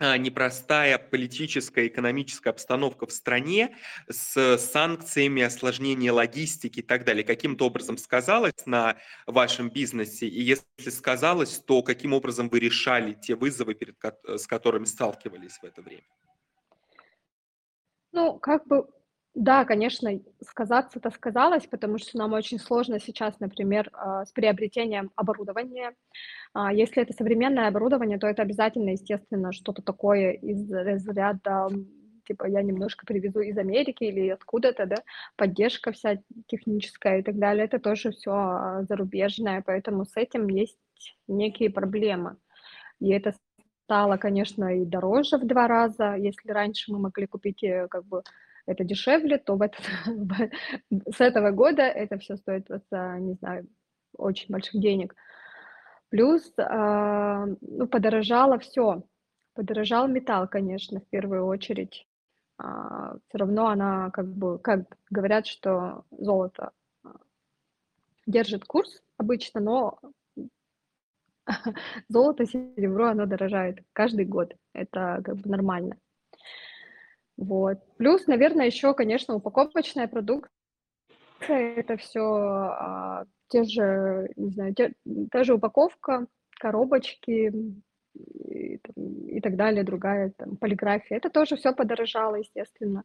непростая 0.00 0.98
политическая, 0.98 1.86
экономическая 1.86 2.50
обстановка 2.50 3.06
в 3.06 3.12
стране 3.12 3.76
с 4.08 4.58
санкциями, 4.58 5.42
осложнением 5.42 6.14
логистики 6.14 6.80
и 6.80 6.82
так 6.82 7.04
далее, 7.04 7.24
каким-то 7.24 7.66
образом 7.66 7.98
сказалось 7.98 8.66
на 8.66 8.96
вашем 9.26 9.70
бизнесе? 9.70 10.26
И 10.28 10.40
если 10.40 10.90
сказалось, 10.90 11.58
то 11.58 11.82
каким 11.82 12.12
образом 12.12 12.48
вы 12.48 12.60
решали 12.60 13.14
те 13.14 13.34
вызовы, 13.34 13.74
перед, 13.74 13.96
с 14.24 14.46
которыми 14.46 14.84
сталкивались 14.84 15.58
в 15.58 15.64
это 15.64 15.82
время? 15.82 16.04
Ну, 18.12 18.38
как 18.38 18.66
бы, 18.66 18.88
да, 19.34 19.64
конечно, 19.64 20.10
сказаться-то 20.42 21.10
сказалось, 21.10 21.66
потому 21.66 21.98
что 21.98 22.18
нам 22.18 22.32
очень 22.32 22.58
сложно 22.58 22.98
сейчас, 22.98 23.38
например, 23.40 23.88
а, 23.92 24.24
с 24.24 24.32
приобретением 24.32 25.10
оборудования. 25.14 25.94
А, 26.54 26.72
Если 26.72 27.02
это 27.02 27.12
современное 27.12 27.68
оборудование, 27.68 28.18
то 28.18 28.26
это 28.26 28.42
обязательно, 28.42 28.90
естественно, 28.90 29.52
что-то 29.52 29.82
такое 29.82 30.32
из 30.32 30.70
разряда, 30.72 31.68
типа, 32.26 32.46
я 32.46 32.62
немножко 32.62 33.06
привезу 33.06 33.40
из 33.40 33.58
Америки 33.58 34.04
или 34.04 34.28
откуда-то, 34.30 34.86
да, 34.86 34.96
поддержка 35.36 35.92
вся 35.92 36.18
техническая 36.48 37.20
и 37.20 37.22
так 37.22 37.38
далее. 37.38 37.64
Это 37.66 37.78
тоже 37.78 38.12
все 38.12 38.82
зарубежное, 38.88 39.62
поэтому 39.66 40.04
с 40.04 40.16
этим 40.16 40.48
есть 40.48 40.78
некие 41.28 41.70
проблемы. 41.70 42.36
И 43.00 43.10
это 43.10 43.34
стало, 43.84 44.16
конечно, 44.18 44.76
и 44.82 44.84
дороже 44.84 45.38
в 45.38 45.46
2 45.46 45.68
раза. 45.68 46.14
Если 46.16 46.50
раньше 46.50 46.92
мы 46.92 46.98
могли 46.98 47.26
купить, 47.26 47.62
э, 47.64 47.88
как 47.88 48.04
бы, 48.06 48.22
это 48.68 48.84
дешевле, 48.84 49.38
то 49.38 49.56
в 49.56 49.62
этот 49.62 49.84
с 50.90 51.20
этого 51.20 51.50
года 51.50 51.82
это 51.82 52.18
все 52.18 52.36
стоит 52.36 52.66
просто, 52.66 53.16
не 53.18 53.34
знаю, 53.34 53.66
очень 54.16 54.52
больших 54.52 54.80
денег. 54.80 55.14
Плюс, 56.10 56.52
а, 56.58 57.46
ну, 57.60 57.86
подорожало 57.86 58.58
все. 58.58 59.02
Подорожал 59.54 60.06
металл, 60.08 60.48
конечно, 60.48 61.00
в 61.00 61.06
первую 61.06 61.46
очередь. 61.46 62.06
А, 62.58 63.16
все 63.28 63.38
равно 63.38 63.68
она, 63.68 64.10
как 64.10 64.26
бы, 64.26 64.58
как 64.58 64.96
говорят, 65.10 65.46
что 65.46 66.04
золото 66.10 66.72
а, 67.04 67.16
держит 68.26 68.64
курс 68.64 69.02
обычно, 69.16 69.60
но 69.60 69.98
золото, 72.08 72.46
серебро, 72.46 73.08
оно 73.08 73.26
дорожает 73.26 73.78
каждый 73.92 74.26
год. 74.26 74.54
Это 74.74 75.22
как 75.24 75.36
бы 75.36 75.48
нормально. 75.48 75.96
Вот. 77.38 77.78
Плюс, 77.96 78.26
наверное, 78.26 78.66
еще, 78.66 78.92
конечно, 78.94 79.36
упаковочная 79.36 80.08
продукция. 80.08 80.50
Это 81.40 81.96
все 81.96 82.20
а, 82.20 83.24
те 83.46 83.62
же, 83.62 84.28
не 84.34 84.50
знаю, 84.50 84.74
те, 84.74 84.92
та 85.30 85.44
же 85.44 85.54
упаковка, 85.54 86.26
коробочки 86.58 87.52
и, 88.14 88.78
там, 88.78 89.04
и 89.28 89.40
так 89.40 89.54
далее, 89.54 89.84
другая 89.84 90.32
там 90.36 90.56
полиграфия. 90.56 91.16
Это 91.16 91.30
тоже 91.30 91.56
все 91.56 91.72
подорожало, 91.72 92.34
естественно. 92.34 93.04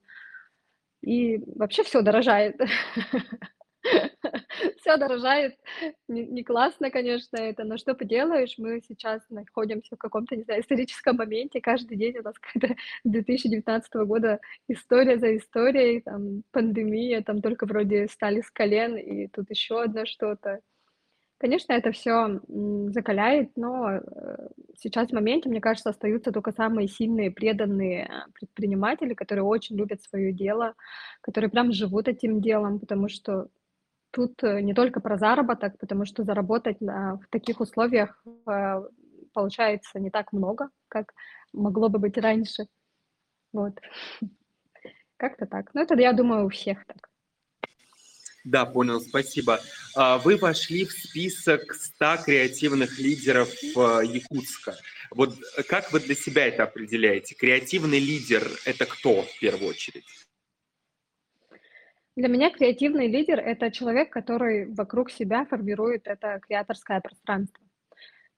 И 1.01 1.37
вообще 1.55 1.83
все 1.83 2.01
дорожает. 2.01 2.59
Все 4.77 4.97
дорожает. 4.97 5.57
Не, 6.07 6.25
не 6.25 6.43
классно, 6.43 6.89
конечно, 6.89 7.37
это, 7.37 7.63
но 7.63 7.77
что 7.77 7.95
поделаешь, 7.95 8.55
мы 8.57 8.81
сейчас 8.81 9.21
находимся 9.29 9.95
в 9.95 9.99
каком-то, 9.99 10.35
не 10.35 10.43
знаю, 10.43 10.61
историческом 10.61 11.17
моменте. 11.17 11.61
Каждый 11.61 11.97
день 11.97 12.17
у 12.19 12.23
нас 12.23 12.35
какая-то 12.39 12.75
2019 13.03 13.93
года 14.05 14.39
история 14.67 15.17
за 15.17 15.35
историей, 15.37 16.01
там, 16.01 16.43
пандемия, 16.51 17.21
там 17.21 17.41
только 17.41 17.65
вроде 17.65 18.07
стали 18.07 18.41
с 18.41 18.49
колен, 18.51 18.97
и 18.97 19.27
тут 19.27 19.49
еще 19.49 19.81
одно 19.81 20.05
что-то. 20.05 20.59
Конечно, 21.39 21.73
это 21.73 21.91
все 21.91 22.39
закаляет, 22.47 23.51
но 23.57 23.91
э, 23.91 24.01
сейчас 24.77 25.09
в 25.09 25.13
моменте, 25.13 25.49
мне 25.49 25.59
кажется, 25.59 25.89
остаются 25.89 26.31
только 26.31 26.53
самые 26.53 26.87
сильные, 26.87 27.31
преданные 27.31 28.09
предприниматели, 28.33 29.13
которые 29.13 29.43
очень 29.43 29.75
любят 29.75 30.01
свое 30.03 30.31
дело, 30.31 30.73
которые 31.19 31.49
прям 31.49 31.73
живут 31.73 32.07
этим 32.07 32.39
делом, 32.39 32.79
потому 32.79 33.09
что 33.09 33.49
тут 34.13 34.43
э, 34.43 34.62
не 34.62 34.73
только 34.73 34.99
про 34.99 35.17
заработок, 35.17 35.78
потому 35.80 36.06
что 36.06 36.23
заработать 36.23 36.80
на, 36.82 37.17
в 37.17 37.28
таких 37.30 37.60
условиях 37.60 38.23
э, 38.47 38.84
получается 39.34 39.99
не 39.99 40.12
так 40.12 40.32
много, 40.32 40.69
как 40.88 41.13
могло 41.52 41.89
бы 41.89 41.99
быть 41.99 42.17
раньше. 42.17 42.67
Вот. 43.52 43.73
Как-то 45.17 45.45
так. 45.45 45.73
Ну, 45.73 45.82
это, 45.82 45.95
я 45.95 46.13
думаю, 46.13 46.45
у 46.45 46.49
всех 46.49 46.86
так. 46.86 47.10
Да, 48.43 48.65
понял, 48.65 48.99
спасибо. 48.99 49.62
А, 49.95 50.17
вы 50.17 50.36
вошли 50.36 50.86
в 50.86 50.91
список 50.91 51.73
100 51.73 52.17
креативных 52.26 52.99
лидеров 52.99 53.49
э, 53.63 54.02
Якутска. 54.06 54.76
Вот 55.12 55.36
как 55.69 55.93
вы 55.93 56.02
для 56.02 56.15
себя 56.15 56.47
это 56.47 56.63
определяете? 56.63 57.36
Креативный 57.36 57.99
лидер– 57.99 58.43
это 58.65 58.86
кто 58.86 59.23
в 59.23 59.39
первую 59.39 59.69
очередь? 59.69 60.06
Для 62.15 62.28
меня 62.28 62.52
креативный 62.52 63.08
лидер– 63.08 63.39
это 63.39 63.71
человек, 63.71 64.12
который 64.12 64.71
вокруг 64.71 65.10
себя 65.10 65.45
формирует 65.45 66.08
это 66.08 66.39
креаторское 66.41 67.02
пространство. 67.02 67.63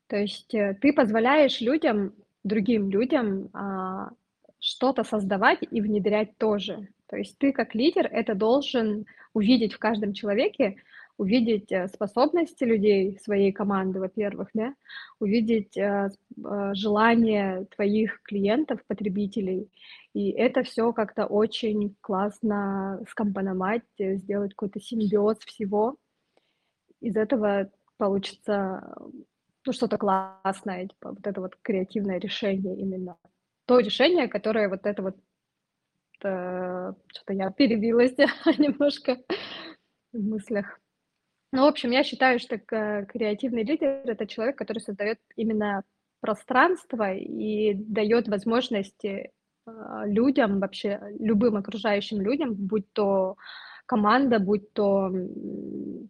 То 0.07 0.17
есть 0.17 0.53
э, 0.53 0.77
ты 0.79 0.93
позволяешь 0.93 1.59
людям, 1.61 2.13
другим 2.43 2.89
людям 2.89 3.49
а, 3.53 4.11
что-то 4.59 5.03
создавать 5.03 5.59
и 5.69 5.81
внедрять 5.81 6.37
тоже. 6.37 6.87
То 7.07 7.17
есть 7.17 7.37
ты 7.37 7.51
как 7.51 7.75
лидер 7.75 8.07
это 8.11 8.33
должен 8.33 9.05
увидеть 9.33 9.73
в 9.73 9.79
каждом 9.79 10.13
человеке, 10.13 10.77
увидеть 11.17 11.71
э, 11.71 11.87
способности 11.87 12.63
людей, 12.63 13.17
своей 13.19 13.51
команды, 13.51 13.99
во-первых, 13.99 14.49
да, 14.53 14.73
увидеть 15.19 15.77
э, 15.77 16.09
э, 16.09 16.71
желание 16.73 17.65
твоих 17.75 18.21
клиентов, 18.23 18.81
потребителей, 18.87 19.69
и 20.13 20.31
это 20.31 20.63
все 20.63 20.91
как-то 20.93 21.25
очень 21.25 21.95
классно 22.01 23.01
скомпоновать, 23.09 23.83
сделать 23.97 24.53
какой-то 24.53 24.79
симбиоз 24.79 25.39
всего. 25.39 25.97
Из 27.01 27.15
этого 27.15 27.69
получится 27.97 28.95
ну, 29.65 29.73
что-то 29.73 29.97
классное, 29.97 30.87
типа 30.87 31.11
вот 31.11 31.27
это 31.27 31.41
вот 31.41 31.55
креативное 31.61 32.19
решение 32.19 32.77
именно. 32.77 33.17
То 33.65 33.79
решение, 33.79 34.27
которое 34.27 34.69
вот 34.69 34.85
это 34.85 35.01
вот 35.01 35.17
что-то 36.17 37.33
я 37.33 37.51
перебилась 37.51 38.15
немножко 38.57 39.17
в 40.13 40.19
мыслях. 40.19 40.79
Ну, 41.55 41.61
в 41.61 41.67
общем, 41.67 41.91
я 41.91 42.03
считаю, 42.03 42.37
что 42.37 42.57
креативный 42.59 43.63
лидер— 43.63 44.01
это 44.05 44.27
человек, 44.27 44.57
который 44.57 44.79
создает 44.79 45.19
именно 45.37 45.83
пространство 46.19 47.13
и 47.13 47.73
дает 47.73 48.27
возможности 48.27 49.31
а, 49.65 50.05
людям, 50.05 50.59
вообще 50.59 50.99
любым 51.17 51.55
окружающим 51.55 52.19
людям, 52.19 52.55
будь 52.55 52.91
то 52.91 53.37
команда, 53.85 54.39
будь 54.39 54.73
то 54.73 55.09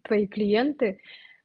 твои 0.03 0.25
клиенты, 0.25 0.97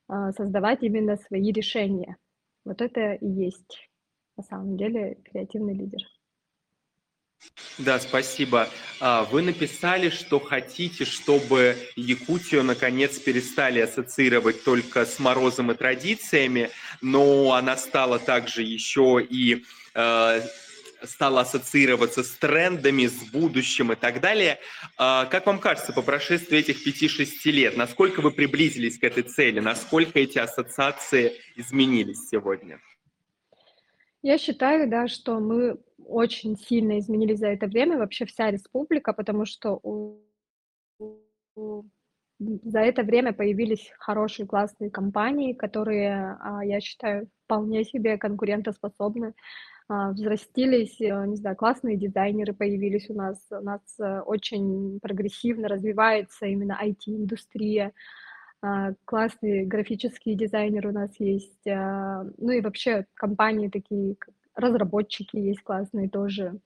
а, 0.09 0.33
создавать 0.33 0.83
именно 0.83 1.19
свои 1.19 1.53
решения. 1.53 2.17
Вот 2.65 2.81
это 2.81 3.13
и 3.13 3.27
есть 3.27 3.91
на 4.39 4.45
самом 4.45 4.79
деле 4.79 5.19
креативный 5.31 5.75
лидер. 5.75 6.01
Да, 7.79 7.99
спасибо. 7.99 8.69
А, 9.01 9.25
вы 9.25 9.43
написали, 9.43 10.11
что 10.11 10.39
хотите, 10.39 11.05
чтобы 11.05 11.77
Якутию 11.97 12.63
наконец 12.63 13.19
перестали 13.19 13.81
ассоциировать 13.81 14.65
только 14.65 15.07
с 15.07 15.19
морозом 15.19 15.71
и 15.73 15.75
традициями, 15.75 16.71
но 17.01 17.55
она 17.55 17.77
стала 17.77 18.19
также 18.19 18.63
еще 18.63 19.27
и 19.29 19.65
э, 19.95 20.43
стала 21.05 21.41
ассоциироваться 21.41 22.23
с 22.23 22.31
трендами, 22.33 23.07
с 23.07 23.31
будущим 23.31 23.93
и 23.93 23.97
так 23.97 24.21
далее. 24.21 24.59
А, 24.97 25.27
как 25.27 25.47
вам 25.47 25.59
кажется, 25.59 25.93
по 25.93 26.03
прошествии 26.03 26.59
этих 26.59 26.87
5-6 26.87 27.51
лет, 27.51 27.77
насколько 27.77 28.21
вы 28.21 28.31
приблизились 28.31 28.99
к 28.99 29.05
этой 29.05 29.23
цели, 29.23 29.61
насколько 29.61 30.19
эти 30.19 30.39
ассоциации 30.39 31.41
изменились 31.57 32.29
сегодня? 32.29 32.81
Я 34.23 34.37
считаю, 34.37 34.89
да, 34.89 35.09
что 35.09 35.41
мы 35.41 35.79
очень 36.11 36.57
сильно 36.57 36.99
изменились 36.99 37.39
за 37.39 37.49
это 37.49 37.67
время, 37.67 37.99
вообще 37.99 38.27
вся 38.27 38.51
республика, 38.51 39.13
потому 39.13 39.47
что 39.47 39.79
у, 39.83 40.19
у, 41.57 41.85
за 42.39 42.81
это 42.81 43.03
время 43.03 43.33
появились 43.33 43.93
хорошие, 43.99 44.47
классные 44.47 44.91
компании, 44.91 45.53
которые, 45.53 46.37
а, 46.41 46.65
я 46.65 46.81
считаю, 46.81 47.29
вполне 47.45 47.85
себе 47.85 48.19
конкурентоспособны. 48.19 49.35
А, 49.89 50.13
взрастились, 50.13 51.01
э, 51.01 51.27
не 51.27 51.37
знаю, 51.37 51.57
классные 51.57 51.97
дизайнеры 51.97 52.55
появились 52.55 53.11
у 53.11 53.15
нас, 53.15 53.45
у 53.51 53.61
нас 53.61 53.81
э, 53.99 54.21
очень 54.21 55.01
прогрессивно 55.01 55.69
развивается 55.69 56.47
именно 56.47 56.79
IT-индустрия, 56.81 57.93
а, 58.63 58.95
классные 59.05 59.67
графические 59.67 60.37
дизайнеры 60.37 60.91
у 60.91 60.93
нас 60.93 61.11
есть, 61.19 61.65
ну 61.65 62.51
и 62.51 62.61
вообще 62.61 63.07
компании 63.15 63.69
такие, 63.69 64.17
разработчики 64.55 65.37
есть 65.37 65.63
классные 65.63 66.09
тоже. 66.09 66.61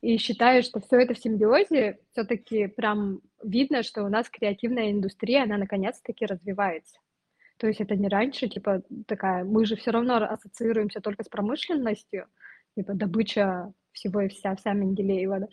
И 0.00 0.16
считаю, 0.18 0.62
что 0.62 0.80
все 0.80 1.00
это 1.00 1.14
в 1.14 1.18
симбиозе, 1.18 1.98
все-таки 2.12 2.66
прям 2.66 3.20
видно, 3.42 3.82
что 3.82 4.04
у 4.04 4.08
нас 4.08 4.28
креативная 4.28 4.90
индустрия, 4.90 5.44
она 5.44 5.58
наконец-таки 5.58 6.26
развивается. 6.26 6.98
То 7.58 7.66
есть 7.66 7.80
это 7.80 7.94
не 7.94 8.08
раньше, 8.08 8.48
типа, 8.48 8.82
такая, 9.06 9.44
мы 9.44 9.66
же 9.66 9.76
все 9.76 9.90
равно 9.90 10.16
ассоциируемся 10.16 11.00
только 11.00 11.22
с 11.22 11.28
промышленностью, 11.28 12.26
типа, 12.74 12.94
добыча 12.94 13.72
всего 13.92 14.22
и 14.22 14.28
вся, 14.28 14.56
вся 14.56 14.72
Менделеева, 14.72 15.40
да? 15.40 15.46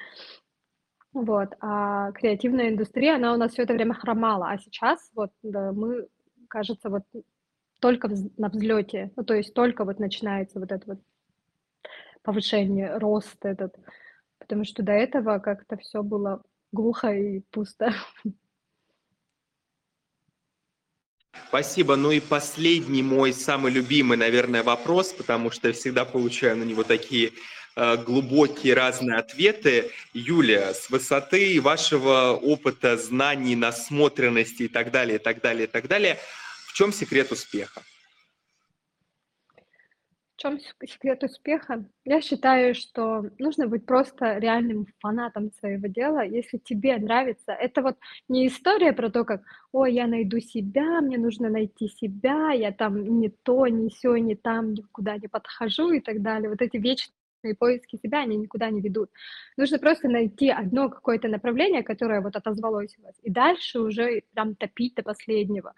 Вот, 1.13 1.55
а 1.61 2.11
креативная 2.11 2.69
индустрия, 2.69 3.15
она 3.15 3.33
у 3.33 3.37
нас 3.37 3.53
все 3.53 3.63
это 3.63 3.73
время 3.73 3.93
хромала, 3.93 4.49
а 4.49 4.57
сейчас 4.57 5.09
вот 5.15 5.31
да, 5.41 5.71
мы, 5.71 6.07
кажется, 6.47 6.89
вот 6.89 7.03
только 7.79 8.09
на 8.37 8.49
взлете, 8.49 9.11
ну, 9.15 9.23
то 9.23 9.33
есть 9.33 9.53
только 9.53 9.83
вот 9.83 9.99
начинается 9.99 10.59
вот 10.59 10.71
это 10.71 10.83
вот 10.85 10.99
повышение, 12.27 12.97
рост 12.97 13.37
этот, 13.43 13.75
потому 14.37 14.65
что 14.65 14.83
до 14.83 14.91
этого 14.91 15.39
как-то 15.39 15.77
все 15.77 16.03
было 16.03 16.43
глухо 16.71 17.13
и 17.13 17.39
пусто. 17.51 17.93
Спасибо. 21.47 21.95
Ну 21.95 22.11
и 22.11 22.19
последний 22.19 23.01
мой 23.01 23.33
самый 23.33 23.71
любимый, 23.71 24.17
наверное, 24.17 24.63
вопрос, 24.63 25.13
потому 25.13 25.49
что 25.49 25.69
я 25.69 25.73
всегда 25.73 26.03
получаю 26.03 26.57
на 26.57 26.63
него 26.63 26.83
такие 26.83 27.31
Э, 27.79 27.95
глубокие 27.95 28.73
разные 28.73 29.19
ответы. 29.19 29.91
Юлия, 30.11 30.73
с 30.73 30.89
высоты 30.89 31.61
вашего 31.61 32.31
опыта, 32.33 32.97
знаний, 32.97 33.55
насмотренности 33.55 34.63
и 34.63 34.67
так 34.67 34.89
далее, 34.89 35.17
и 35.17 35.19
так 35.19 35.41
далее, 35.41 35.65
и 35.65 35.67
так 35.67 35.87
далее, 35.87 36.17
в 36.65 36.73
чем 36.73 36.91
секрет 36.91 37.31
успеха? 37.31 37.83
Сек 40.39 40.59
секрет 40.87 41.23
успеха? 41.23 41.83
Я 42.05 42.21
считаю, 42.21 42.75
что 42.75 43.25
нужно 43.39 43.67
быть 43.67 43.87
просто 43.87 44.37
реальным 44.37 44.85
фанатом 44.99 45.51
своего 45.59 45.87
дела. 45.87 46.23
Если 46.23 46.57
тебе 46.59 46.95
нравится, 46.97 47.53
это 47.53 47.81
вот 47.81 47.97
не 48.29 48.47
история 48.47 48.93
про 48.93 49.09
то, 49.09 49.25
как: 49.25 49.41
"Ой, 49.71 49.93
я 49.93 50.05
найду 50.05 50.39
себя, 50.39 51.01
мне 51.01 51.17
нужно 51.17 51.49
найти 51.49 51.87
себя, 51.87 52.51
я 52.51 52.71
там 52.71 53.19
не 53.19 53.29
то, 53.29 53.65
не 53.67 53.89
сё, 53.89 54.15
не 54.17 54.35
там, 54.35 54.73
никуда 54.75 55.17
не 55.17 55.27
подхожу" 55.27 55.91
и 55.91 55.99
так 56.01 56.21
далее. 56.21 56.49
Вот 56.51 56.61
эти 56.61 56.77
вечные 56.77 57.55
поиски 57.57 57.97
себя, 57.97 58.19
они 58.21 58.37
никуда 58.37 58.69
не 58.69 58.81
ведут. 58.81 59.09
Нужно 59.57 59.79
просто 59.79 60.07
найти 60.07 60.49
одно 60.49 60.89
какое-то 60.89 61.27
направление, 61.29 61.81
которое 61.81 62.21
вот 62.21 62.35
отозвалось 62.35 62.95
у 62.99 63.03
вас, 63.05 63.15
и 63.23 63.31
дальше 63.31 63.79
уже 63.79 64.21
прям 64.33 64.55
топить 64.55 64.93
до 64.95 65.01
последнего, 65.03 65.73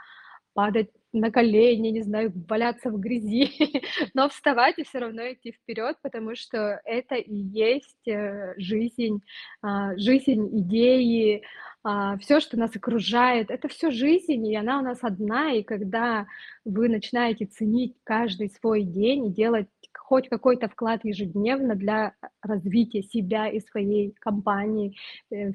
падать 0.54 0.90
на 1.14 1.32
колени, 1.32 1.90
не 1.90 2.02
знаю, 2.04 2.32
валяться 2.50 2.92
в 2.92 3.00
грязи, 3.00 3.50
но 4.14 4.30
вставать 4.30 4.80
и 4.80 4.84
всё 4.84 5.00
равно 5.00 5.24
идти 5.32 5.52
вперед, 5.54 5.98
потому 6.04 6.36
что 6.36 6.82
это 6.86 7.16
и 7.16 7.36
есть, 7.36 8.08
э, 8.08 8.54
жизнь, 8.58 9.22
а, 9.62 9.96
жизнь, 9.98 10.50
идеи, 10.62 11.44
а, 11.84 12.18
всё, 12.18 12.40
что 12.40 12.58
нас 12.60 12.76
окружает. 12.76 13.50
Это 13.52 13.68
всё 13.70 13.92
жизнь, 13.92 14.46
и 14.48 14.56
она 14.56 14.80
у 14.80 14.84
нас 14.84 15.00
одна. 15.04 15.54
И 15.54 15.64
когда 15.64 16.28
вы 16.66 16.90
начинаете 16.90 17.46
ценить 17.46 17.96
каждый 18.04 18.50
свой 18.52 18.84
день 18.84 19.28
и 19.28 19.32
делать 19.34 19.68
хоть 19.98 20.30
какой-то 20.30 20.68
вклад 20.70 21.02
ежедневно 21.06 21.76
для 21.76 22.14
развития 22.44 23.02
себя 23.04 23.48
и 23.50 23.60
своей 23.62 24.14
компании, 24.20 24.96
э, 25.32 25.52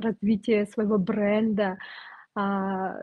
развития 0.00 0.66
своего 0.66 0.98
бренда, 0.98 1.78
а, 2.36 2.96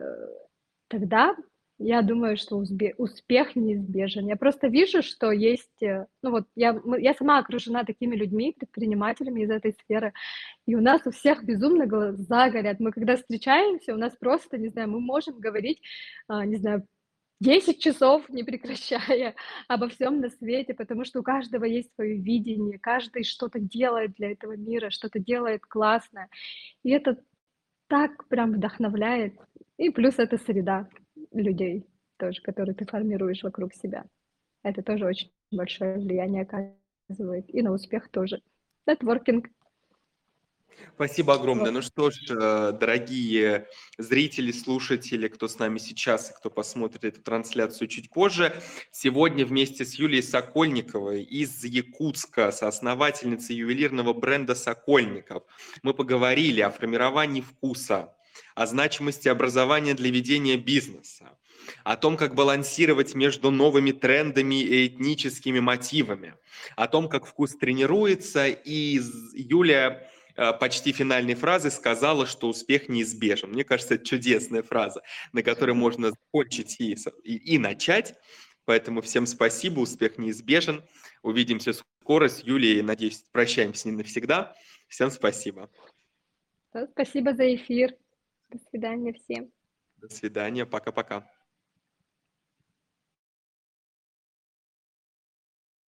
тогда 0.94 1.34
я 1.78 2.02
думаю, 2.02 2.36
что 2.36 2.56
успех 2.98 3.56
неизбежен. 3.56 4.28
Я 4.28 4.36
просто 4.36 4.68
вижу, 4.68 5.02
что 5.02 5.32
есть, 5.32 5.82
э, 5.82 6.06
ну 6.22 6.30
вот 6.30 6.44
я 6.54 6.80
я 6.98 7.14
сама 7.14 7.40
окружена 7.40 7.82
такими 7.84 8.14
людьми, 8.14 8.54
предпринимателями 8.56 9.42
из 9.42 9.50
этой 9.50 9.72
сферы, 9.72 10.12
и 10.66 10.76
у 10.76 10.80
нас 10.80 11.02
у 11.06 11.10
всех 11.10 11.44
безумно 11.44 11.86
глаза 11.86 12.48
горят. 12.48 12.78
Мы 12.78 12.92
когда 12.92 13.16
встречаемся, 13.16 13.92
у 13.92 13.98
нас 13.98 14.14
просто, 14.16 14.56
не 14.56 14.68
знаю, 14.68 14.88
мы 14.88 15.00
можем 15.00 15.40
говорить, 15.40 15.80
а, 16.28 16.46
не 16.46 16.56
знаю, 16.56 16.86
10 17.40 17.80
часов, 17.82 18.28
не 18.30 18.44
прекращая, 18.44 19.34
обо 19.68 19.88
всём 19.88 20.20
на 20.20 20.30
свете, 20.30 20.74
потому 20.74 21.04
что 21.04 21.20
у 21.20 21.22
каждого 21.24 21.64
есть 21.64 21.92
своё 21.94 22.16
видение, 22.22 22.78
каждый 22.78 23.24
что-то 23.24 23.58
делает 23.58 24.12
для 24.14 24.30
этого 24.30 24.56
мира, 24.56 24.90
что-то 24.90 25.18
делает 25.18 25.62
классное. 25.66 26.28
И 26.84 26.90
это 26.90 27.16
так 27.94 28.26
прям 28.26 28.54
вдохновляет. 28.54 29.34
И 29.76 29.88
плюс 29.90 30.18
это 30.18 30.36
среда 30.36 30.88
людей 31.30 31.86
тоже, 32.18 32.42
которую 32.42 32.74
ты 32.74 32.84
формируешь 32.86 33.44
вокруг 33.44 33.72
себя. 33.72 34.04
Это 34.64 34.82
тоже 34.82 35.06
очень 35.06 35.30
большое 35.52 35.98
влияние 35.98 36.42
оказывает. 36.42 37.44
И 37.54 37.62
на 37.62 37.70
успех 37.70 38.10
тоже. 38.10 38.42
Нетворкинг. 38.88 39.46
Спасибо 40.94 41.34
огромное. 41.34 41.72
Ну 41.72 41.82
что 41.82 42.10
ж, 42.10 42.16
э, 42.30 42.72
дорогие 42.78 43.66
зрители, 43.98 44.52
слушатели, 44.52 45.28
кто 45.28 45.48
с 45.48 45.58
нами 45.58 45.78
сейчас 45.78 46.30
и 46.30 46.34
кто 46.34 46.50
посмотрит 46.50 47.04
эту 47.04 47.20
трансляцию 47.20 47.88
чуть 47.88 48.10
позже, 48.10 48.62
сегодня 48.92 49.44
вместе 49.44 49.84
с 49.84 49.94
Юлией 49.94 50.22
Сокольниковой 50.22 51.22
из 51.22 51.64
Якутска, 51.64 52.52
соосновательницей 52.52 53.56
ювелирного 53.56 54.12
бренда 54.12 54.54
«Сокольников», 54.54 55.42
мы 55.82 55.94
поговорили 55.94 56.60
о 56.60 56.70
формировании 56.70 57.40
вкуса, 57.40 58.14
о 58.54 58.66
значимости 58.66 59.28
образования 59.28 59.94
для 59.94 60.10
ведения 60.10 60.56
бизнеса, 60.56 61.36
о 61.82 61.96
том, 61.96 62.16
как 62.16 62.34
балансировать 62.34 63.14
между 63.14 63.50
новыми 63.50 63.90
трендами 63.92 64.60
и 64.62 64.86
этническими 64.86 65.60
мотивами, 65.60 66.34
о 66.76 66.86
том, 66.86 67.08
как 67.08 67.26
вкус 67.26 67.56
тренируется, 67.56 68.46
и 68.46 69.00
Юлия 69.34 70.08
почти 70.34 70.92
финальной 70.92 71.34
фразы 71.34 71.70
сказала, 71.70 72.26
что 72.26 72.48
успех 72.48 72.88
неизбежен. 72.88 73.50
Мне 73.50 73.64
кажется, 73.64 73.94
это 73.94 74.04
чудесная 74.04 74.62
фраза, 74.62 75.02
на 75.32 75.42
которой 75.42 75.72
можно 75.72 76.10
закончить 76.10 76.80
и, 76.80 76.96
и, 77.22 77.54
и 77.54 77.58
начать. 77.58 78.14
Поэтому 78.64 79.02
всем 79.02 79.26
спасибо, 79.26 79.80
успех 79.80 80.18
неизбежен. 80.18 80.84
Увидимся 81.22 81.72
скоро 81.72 82.28
с 82.28 82.42
Юлией, 82.42 82.82
надеюсь, 82.82 83.24
прощаемся 83.32 83.88
не 83.88 83.96
навсегда. 83.96 84.54
Всем 84.88 85.10
спасибо. 85.10 85.70
Спасибо 86.92 87.34
за 87.34 87.54
эфир. 87.54 87.94
До 88.50 88.58
свидания 88.70 89.12
всем. 89.12 89.52
До 89.96 90.08
свидания, 90.08 90.66
пока-пока. 90.66 91.26